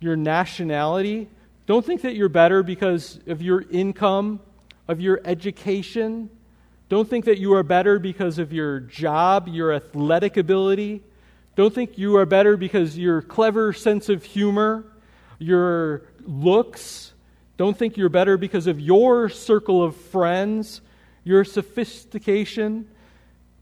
your 0.00 0.16
nationality. 0.16 1.28
Don't 1.66 1.84
think 1.84 2.02
that 2.02 2.14
you're 2.14 2.28
better 2.28 2.62
because 2.62 3.20
of 3.26 3.42
your 3.42 3.64
income, 3.70 4.40
of 4.88 5.00
your 5.00 5.20
education. 5.24 6.30
Don't 6.88 7.08
think 7.08 7.26
that 7.26 7.38
you 7.38 7.52
are 7.52 7.62
better 7.62 7.98
because 7.98 8.38
of 8.38 8.52
your 8.52 8.80
job, 8.80 9.48
your 9.48 9.72
athletic 9.72 10.36
ability. 10.36 11.02
Don't 11.58 11.74
think 11.74 11.98
you 11.98 12.16
are 12.18 12.24
better 12.24 12.56
because 12.56 12.96
your 12.96 13.20
clever 13.20 13.72
sense 13.72 14.08
of 14.08 14.22
humor, 14.22 14.84
your 15.40 16.02
looks. 16.20 17.12
Don't 17.56 17.76
think 17.76 17.96
you're 17.96 18.08
better 18.08 18.36
because 18.36 18.68
of 18.68 18.78
your 18.78 19.28
circle 19.28 19.82
of 19.82 19.96
friends, 19.96 20.82
your 21.24 21.42
sophistication. 21.44 22.88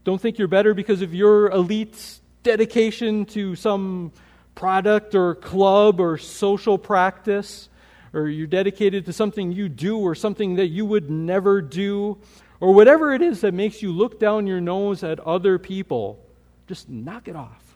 Don't 0.03 0.21
think 0.21 0.37
you're 0.37 0.47
better 0.47 0.75
because 0.75 1.01
of 1.01 1.11
your 1.11 1.49
elite 1.49 2.19
dedication 2.43 3.25
to 3.25 3.55
some 3.55 4.11
product 4.53 5.15
or 5.15 5.33
club 5.33 5.99
or 5.99 6.19
social 6.19 6.77
practice, 6.77 7.67
or 8.13 8.27
you're 8.27 8.45
dedicated 8.45 9.07
to 9.07 9.11
something 9.11 9.51
you 9.51 9.69
do 9.69 9.97
or 9.97 10.13
something 10.13 10.57
that 10.57 10.67
you 10.67 10.85
would 10.85 11.09
never 11.09 11.63
do, 11.63 12.19
or 12.59 12.75
whatever 12.75 13.11
it 13.11 13.23
is 13.23 13.41
that 13.41 13.55
makes 13.55 13.81
you 13.81 13.91
look 13.91 14.19
down 14.19 14.45
your 14.45 14.61
nose 14.61 15.03
at 15.03 15.19
other 15.21 15.57
people. 15.57 16.23
Just 16.67 16.87
knock 16.89 17.27
it 17.27 17.35
off. 17.35 17.66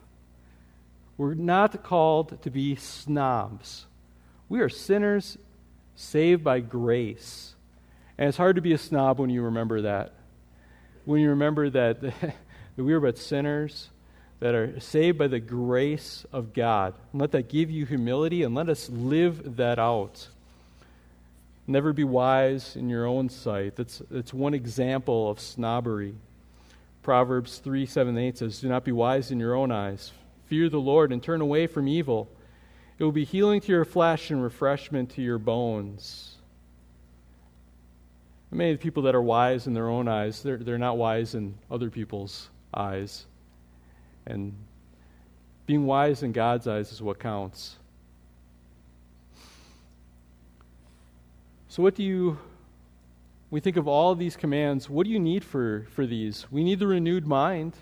We're 1.21 1.35
not 1.35 1.83
called 1.83 2.41
to 2.41 2.49
be 2.49 2.75
snobs. 2.75 3.85
We 4.49 4.61
are 4.61 4.69
sinners 4.69 5.37
saved 5.95 6.43
by 6.43 6.61
grace. 6.61 7.53
And 8.17 8.27
it's 8.27 8.37
hard 8.37 8.55
to 8.55 8.61
be 8.61 8.73
a 8.73 8.77
snob 8.79 9.19
when 9.19 9.29
you 9.29 9.43
remember 9.43 9.81
that 9.81 10.13
when 11.05 11.21
you 11.21 11.29
remember 11.29 11.69
that, 11.69 12.01
that 12.21 12.33
we 12.77 12.93
are 12.93 12.99
but 12.99 13.17
sinners 13.17 13.89
that 14.39 14.55
are 14.55 14.79
saved 14.79 15.17
by 15.17 15.27
the 15.27 15.39
grace 15.39 16.25
of 16.31 16.53
God. 16.53 16.93
And 17.11 17.21
let 17.21 17.31
that 17.31 17.49
give 17.49 17.69
you 17.69 17.85
humility 17.85 18.43
and 18.43 18.55
let 18.55 18.69
us 18.69 18.89
live 18.89 19.57
that 19.57 19.77
out. 19.77 20.27
Never 21.67 21.93
be 21.93 22.03
wise 22.03 22.75
in 22.75 22.89
your 22.89 23.05
own 23.05 23.29
sight. 23.29 23.75
That's, 23.75 24.01
that's 24.09 24.33
one 24.33 24.53
example 24.53 25.29
of 25.29 25.39
snobbery. 25.39 26.15
Proverbs 27.03 27.59
3 27.59 27.85
7 27.85 28.17
8 28.17 28.37
says, 28.37 28.61
Do 28.61 28.69
not 28.69 28.83
be 28.83 28.91
wise 28.91 29.31
in 29.31 29.39
your 29.39 29.55
own 29.55 29.71
eyes. 29.71 30.11
Fear 30.51 30.67
the 30.67 30.81
Lord 30.81 31.13
and 31.13 31.23
turn 31.23 31.39
away 31.39 31.65
from 31.65 31.87
evil. 31.87 32.27
It 32.99 33.05
will 33.05 33.13
be 33.13 33.23
healing 33.23 33.61
to 33.61 33.71
your 33.71 33.85
flesh 33.85 34.31
and 34.31 34.43
refreshment 34.43 35.11
to 35.11 35.21
your 35.21 35.37
bones. 35.37 36.35
Many 38.51 38.75
people 38.75 39.03
that 39.03 39.15
are 39.15 39.21
wise 39.21 39.65
in 39.65 39.73
their 39.73 39.87
own 39.87 40.09
eyes, 40.09 40.43
they're, 40.43 40.57
they're 40.57 40.77
not 40.77 40.97
wise 40.97 41.35
in 41.35 41.57
other 41.71 41.89
people's 41.89 42.49
eyes. 42.73 43.27
And 44.25 44.53
being 45.67 45.85
wise 45.85 46.21
in 46.21 46.33
God's 46.33 46.67
eyes 46.67 46.91
is 46.91 47.01
what 47.01 47.17
counts. 47.17 47.77
So, 51.69 51.81
what 51.81 51.95
do 51.95 52.03
you, 52.03 52.37
we 53.51 53.61
think 53.61 53.77
of 53.77 53.87
all 53.87 54.11
of 54.11 54.19
these 54.19 54.35
commands, 54.35 54.89
what 54.89 55.05
do 55.05 55.11
you 55.11 55.19
need 55.19 55.45
for, 55.45 55.87
for 55.95 56.05
these? 56.05 56.51
We 56.51 56.61
need 56.65 56.79
the 56.79 56.87
renewed 56.87 57.25
mind 57.25 57.77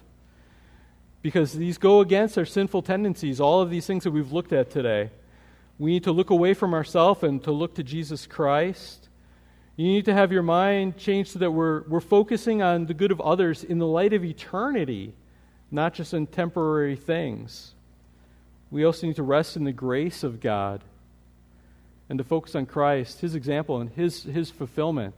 because 1.21 1.53
these 1.53 1.77
go 1.77 1.99
against 1.99 2.37
our 2.37 2.45
sinful 2.45 2.81
tendencies, 2.83 3.39
all 3.39 3.61
of 3.61 3.69
these 3.69 3.85
things 3.85 4.03
that 4.03 4.11
we've 4.11 4.31
looked 4.31 4.53
at 4.53 4.69
today. 4.69 5.09
We 5.77 5.91
need 5.91 6.03
to 6.03 6.11
look 6.11 6.29
away 6.29 6.53
from 6.53 6.73
ourselves 6.73 7.23
and 7.23 7.43
to 7.43 7.51
look 7.51 7.75
to 7.75 7.83
Jesus 7.83 8.27
Christ. 8.27 9.07
You 9.75 9.87
need 9.87 10.05
to 10.05 10.13
have 10.13 10.31
your 10.31 10.43
mind 10.43 10.97
changed 10.97 11.31
so 11.31 11.39
that 11.39 11.51
we're, 11.51 11.83
we're 11.87 12.01
focusing 12.01 12.61
on 12.61 12.85
the 12.85 12.93
good 12.93 13.11
of 13.11 13.21
others 13.21 13.63
in 13.63 13.79
the 13.79 13.87
light 13.87 14.11
of 14.11 14.25
eternity, 14.25 15.13
not 15.71 15.93
just 15.93 16.13
in 16.13 16.27
temporary 16.27 16.97
things. 16.97 17.73
We 18.71 18.83
also 18.83 19.07
need 19.07 19.15
to 19.15 19.23
rest 19.23 19.55
in 19.55 19.63
the 19.63 19.71
grace 19.71 20.23
of 20.23 20.41
God 20.41 20.83
and 22.09 22.17
to 22.17 22.23
focus 22.23 22.55
on 22.55 22.65
Christ, 22.65 23.21
His 23.21 23.35
example, 23.35 23.79
and 23.79 23.89
His, 23.91 24.23
his 24.23 24.49
fulfillment. 24.49 25.15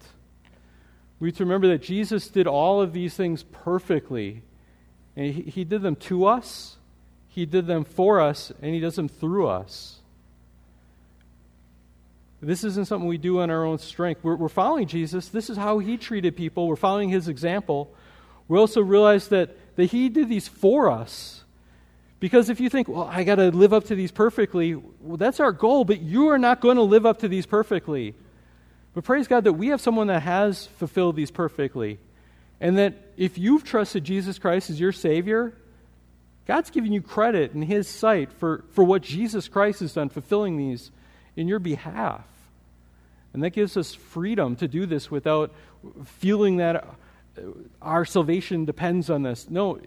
We 1.20 1.30
need 1.30 1.38
to 1.38 1.44
remember 1.44 1.70
that 1.70 1.82
Jesus 1.82 2.28
did 2.28 2.48
all 2.48 2.82
of 2.82 2.94
these 2.94 3.16
things 3.16 3.44
perfectly. 3.44 4.42
And 5.16 5.34
he, 5.34 5.42
he 5.44 5.64
did 5.64 5.82
them 5.82 5.96
to 5.98 6.26
us, 6.26 6.78
He 7.30 7.46
did 7.46 7.68
them 7.68 7.84
for 7.84 8.22
us, 8.22 8.52
and 8.62 8.74
He 8.74 8.80
does 8.80 8.96
them 8.96 9.10
through 9.10 9.48
us. 9.48 10.02
This 12.42 12.64
isn't 12.64 12.86
something 12.88 13.08
we 13.08 13.20
do 13.20 13.40
on 13.40 13.52
our 13.52 13.64
own 13.64 13.78
strength. 13.78 14.24
We're, 14.24 14.36
we're 14.36 14.50
following 14.50 14.88
Jesus. 14.88 15.28
This 15.28 15.50
is 15.50 15.58
how 15.58 15.78
he 15.78 15.96
treated 15.96 16.36
people. 16.36 16.68
We're 16.68 16.76
following 16.76 17.10
his 17.10 17.28
example. 17.28 17.94
We 18.48 18.58
also 18.58 18.82
realize 18.82 19.28
that, 19.28 19.56
that 19.76 19.86
he 19.86 20.10
did 20.10 20.28
these 20.28 20.48
for 20.48 20.90
us. 20.90 21.44
Because 22.20 22.50
if 22.50 22.60
you 22.60 22.70
think, 22.70 22.88
well, 22.88 23.04
I 23.12 23.24
got 23.24 23.36
to 23.36 23.50
live 23.52 23.74
up 23.74 23.86
to 23.86 23.96
these 23.96 24.12
perfectly, 24.12 24.76
well, 24.76 25.18
that's 25.18 25.40
our 25.40 25.52
goal, 25.52 25.86
but 25.86 26.02
you 26.02 26.30
are 26.30 26.40
not 26.40 26.62
going 26.62 26.78
to 26.78 26.84
live 26.84 27.06
up 27.06 27.20
to 27.20 27.28
these 27.28 27.46
perfectly. 27.46 28.16
But 28.96 29.04
praise 29.04 29.28
God 29.28 29.44
that 29.44 29.54
we 29.54 29.68
have 29.68 29.80
someone 29.80 30.08
that 30.08 30.24
has 30.24 30.66
fulfilled 30.66 31.16
these 31.16 31.32
perfectly. 31.32 32.00
And 32.62 32.78
that 32.78 32.94
if 33.18 33.40
you've 33.40 33.64
trusted 33.64 34.04
Jesus 34.04 34.38
Christ 34.40 34.70
as 34.70 34.80
your 34.80 34.92
Savior, 34.92 35.54
God's 36.46 36.70
giving 36.70 36.94
you 36.94 37.02
credit 37.02 37.54
in 37.54 37.64
His 37.64 37.88
sight 37.88 38.32
for, 38.32 38.64
for 38.72 38.84
what 38.84 39.02
Jesus 39.02 39.48
Christ 39.48 39.80
has 39.80 39.94
done, 39.94 40.10
fulfilling 40.10 40.58
these 40.58 40.92
in 41.36 41.48
your 41.48 41.60
behalf. 41.60 42.26
And 43.34 43.44
that 43.44 43.50
gives 43.50 43.78
us 43.78 43.96
freedom 43.96 44.56
to 44.58 44.68
do 44.68 44.86
this 44.86 45.10
without 45.10 45.52
feeling 46.06 46.58
that 46.58 46.86
our 47.82 48.06
salvation 48.06 48.66
depends 48.66 49.10
on 49.10 49.24
this. 49.24 49.50
No, 49.50 49.80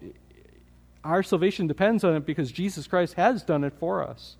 our 1.03 1.23
salvation 1.23 1.67
depends 1.67 2.03
on 2.03 2.15
it 2.15 2.25
because 2.25 2.51
Jesus 2.51 2.87
Christ 2.87 3.13
has 3.13 3.43
done 3.43 3.63
it 3.63 3.73
for 3.79 4.05
us. 4.05 4.35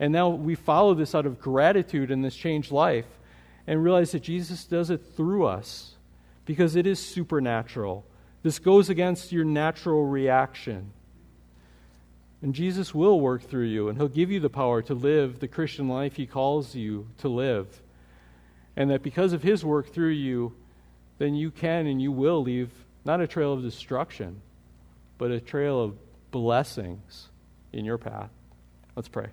And 0.00 0.12
now 0.12 0.30
we 0.30 0.56
follow 0.56 0.94
this 0.94 1.14
out 1.14 1.26
of 1.26 1.38
gratitude 1.38 2.10
in 2.10 2.22
this 2.22 2.34
changed 2.34 2.72
life 2.72 3.06
and 3.68 3.84
realize 3.84 4.10
that 4.12 4.22
Jesus 4.22 4.64
does 4.64 4.90
it 4.90 5.14
through 5.14 5.46
us 5.46 5.94
because 6.44 6.76
it 6.76 6.86
is 6.86 6.98
supernatural. 6.98 8.04
This 8.42 8.58
goes 8.58 8.88
against 8.88 9.32
your 9.32 9.44
natural 9.44 10.04
reaction. 10.04 10.92
And 12.42 12.54
Jesus 12.54 12.92
will 12.92 13.20
work 13.20 13.42
through 13.42 13.66
you, 13.66 13.88
and 13.88 13.96
He'll 13.96 14.08
give 14.08 14.30
you 14.30 14.40
the 14.40 14.50
power 14.50 14.82
to 14.82 14.94
live 14.94 15.38
the 15.38 15.48
Christian 15.48 15.88
life 15.88 16.16
He 16.16 16.26
calls 16.26 16.74
you 16.74 17.06
to 17.18 17.28
live. 17.28 17.80
And 18.76 18.90
that 18.90 19.02
because 19.02 19.32
of 19.32 19.42
his 19.42 19.64
work 19.64 19.92
through 19.92 20.10
you, 20.10 20.54
then 21.18 21.34
you 21.34 21.50
can 21.50 21.86
and 21.86 22.00
you 22.00 22.10
will 22.10 22.42
leave 22.42 22.70
not 23.04 23.20
a 23.20 23.26
trail 23.26 23.52
of 23.52 23.62
destruction, 23.62 24.40
but 25.18 25.30
a 25.30 25.40
trail 25.40 25.80
of 25.80 25.96
blessings 26.30 27.28
in 27.72 27.84
your 27.84 27.98
path. 27.98 28.30
Let's 28.96 29.08
pray. 29.08 29.28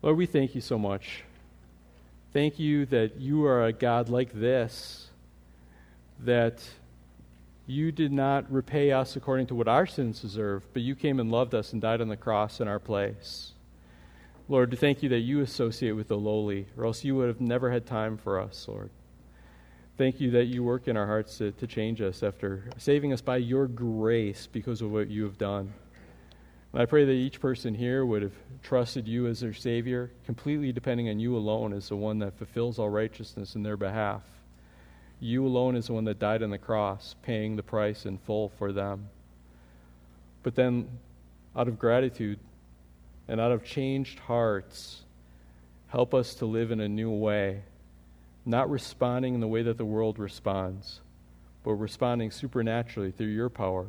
Lord, 0.00 0.16
we 0.16 0.26
thank 0.26 0.54
you 0.54 0.60
so 0.60 0.78
much. 0.78 1.24
Thank 2.32 2.58
you 2.58 2.86
that 2.86 3.16
you 3.16 3.44
are 3.44 3.64
a 3.66 3.72
God 3.74 4.08
like 4.08 4.32
this, 4.32 5.08
that 6.20 6.62
you 7.66 7.92
did 7.92 8.10
not 8.10 8.50
repay 8.50 8.90
us 8.90 9.16
according 9.16 9.48
to 9.48 9.54
what 9.54 9.68
our 9.68 9.86
sins 9.86 10.20
deserve, 10.20 10.66
but 10.72 10.82
you 10.82 10.94
came 10.94 11.20
and 11.20 11.30
loved 11.30 11.54
us 11.54 11.72
and 11.74 11.82
died 11.82 12.00
on 12.00 12.08
the 12.08 12.16
cross 12.16 12.58
in 12.60 12.68
our 12.68 12.78
place. 12.78 13.52
Lord, 14.48 14.76
thank 14.78 15.02
you 15.02 15.10
that 15.10 15.20
you 15.20 15.40
associate 15.40 15.92
with 15.92 16.08
the 16.08 16.16
lowly, 16.16 16.68
or 16.76 16.86
else 16.86 17.04
you 17.04 17.14
would 17.16 17.28
have 17.28 17.40
never 17.40 17.70
had 17.70 17.86
time 17.86 18.16
for 18.16 18.40
us, 18.40 18.66
Lord. 18.66 18.90
Thank 19.98 20.18
you 20.18 20.30
that 20.30 20.46
you 20.46 20.64
work 20.64 20.88
in 20.88 20.96
our 20.96 21.06
hearts 21.06 21.36
to, 21.38 21.52
to 21.52 21.66
change 21.66 22.00
us 22.00 22.22
after 22.22 22.64
saving 22.78 23.12
us 23.12 23.20
by 23.20 23.36
your 23.36 23.66
grace 23.66 24.48
because 24.50 24.80
of 24.80 24.90
what 24.90 25.08
you 25.08 25.24
have 25.24 25.36
done. 25.36 25.74
And 26.72 26.80
I 26.80 26.86
pray 26.86 27.04
that 27.04 27.12
each 27.12 27.40
person 27.40 27.74
here 27.74 28.06
would 28.06 28.22
have 28.22 28.32
trusted 28.62 29.06
you 29.06 29.26
as 29.26 29.40
their 29.40 29.52
Savior, 29.52 30.10
completely 30.24 30.72
depending 30.72 31.08
on 31.08 31.20
you 31.20 31.36
alone 31.36 31.74
as 31.74 31.88
the 31.88 31.96
one 31.96 32.18
that 32.20 32.38
fulfills 32.38 32.78
all 32.78 32.88
righteousness 32.88 33.54
in 33.54 33.62
their 33.62 33.76
behalf. 33.76 34.22
You 35.20 35.46
alone 35.46 35.76
is 35.76 35.88
the 35.88 35.92
one 35.92 36.04
that 36.04 36.18
died 36.18 36.42
on 36.42 36.50
the 36.50 36.58
cross, 36.58 37.14
paying 37.22 37.56
the 37.56 37.62
price 37.62 38.06
in 38.06 38.18
full 38.18 38.48
for 38.58 38.72
them. 38.72 39.10
But 40.42 40.54
then, 40.54 40.88
out 41.54 41.68
of 41.68 41.78
gratitude 41.78 42.38
and 43.28 43.38
out 43.38 43.52
of 43.52 43.64
changed 43.64 44.18
hearts, 44.20 45.02
help 45.88 46.14
us 46.14 46.34
to 46.36 46.46
live 46.46 46.70
in 46.70 46.80
a 46.80 46.88
new 46.88 47.10
way, 47.10 47.62
not 48.46 48.70
responding 48.70 49.34
in 49.34 49.40
the 49.40 49.46
way 49.46 49.62
that 49.62 49.76
the 49.76 49.84
world 49.84 50.18
responds, 50.18 51.00
but 51.62 51.74
responding 51.74 52.30
supernaturally 52.30 53.12
through 53.12 53.26
your 53.26 53.50
power 53.50 53.86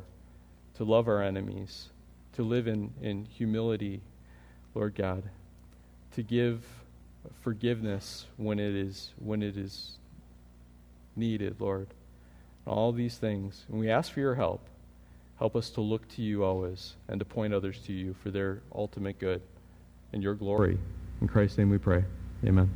to 0.76 0.84
love 0.84 1.08
our 1.08 1.24
enemies 1.24 1.90
to 2.34 2.44
live 2.44 2.68
in, 2.68 2.94
in 3.02 3.26
humility, 3.26 4.02
Lord 4.74 4.96
God, 4.96 5.24
to 6.16 6.24
give 6.24 6.64
forgiveness 7.42 8.26
when 8.38 8.60
it 8.60 8.76
is 8.76 9.12
when 9.18 9.42
it 9.42 9.58
is 9.58 9.98
needed, 11.16 11.56
Lord. 11.60 11.88
All 12.66 12.92
these 12.92 13.18
things. 13.18 13.66
And 13.70 13.80
we 13.80 13.90
ask 13.90 14.12
for 14.12 14.20
your 14.20 14.36
help. 14.36 14.66
Help 15.38 15.56
us 15.56 15.70
to 15.72 15.82
look 15.82 16.08
to 16.10 16.22
you 16.22 16.44
always 16.44 16.96
and 17.08 17.20
to 17.20 17.26
point 17.26 17.54
others 17.54 17.80
to 17.88 17.94
you 17.94 18.16
for 18.24 18.32
their 18.32 18.62
ultimate 18.74 19.20
good 19.20 19.42
and 20.14 20.24
your 20.24 20.36
glory. 20.36 20.78
In 21.22 21.28
Christ's 21.28 21.58
name 21.58 21.70
we 21.70 21.78
pray. 21.78 22.06
Amen. 22.46 22.70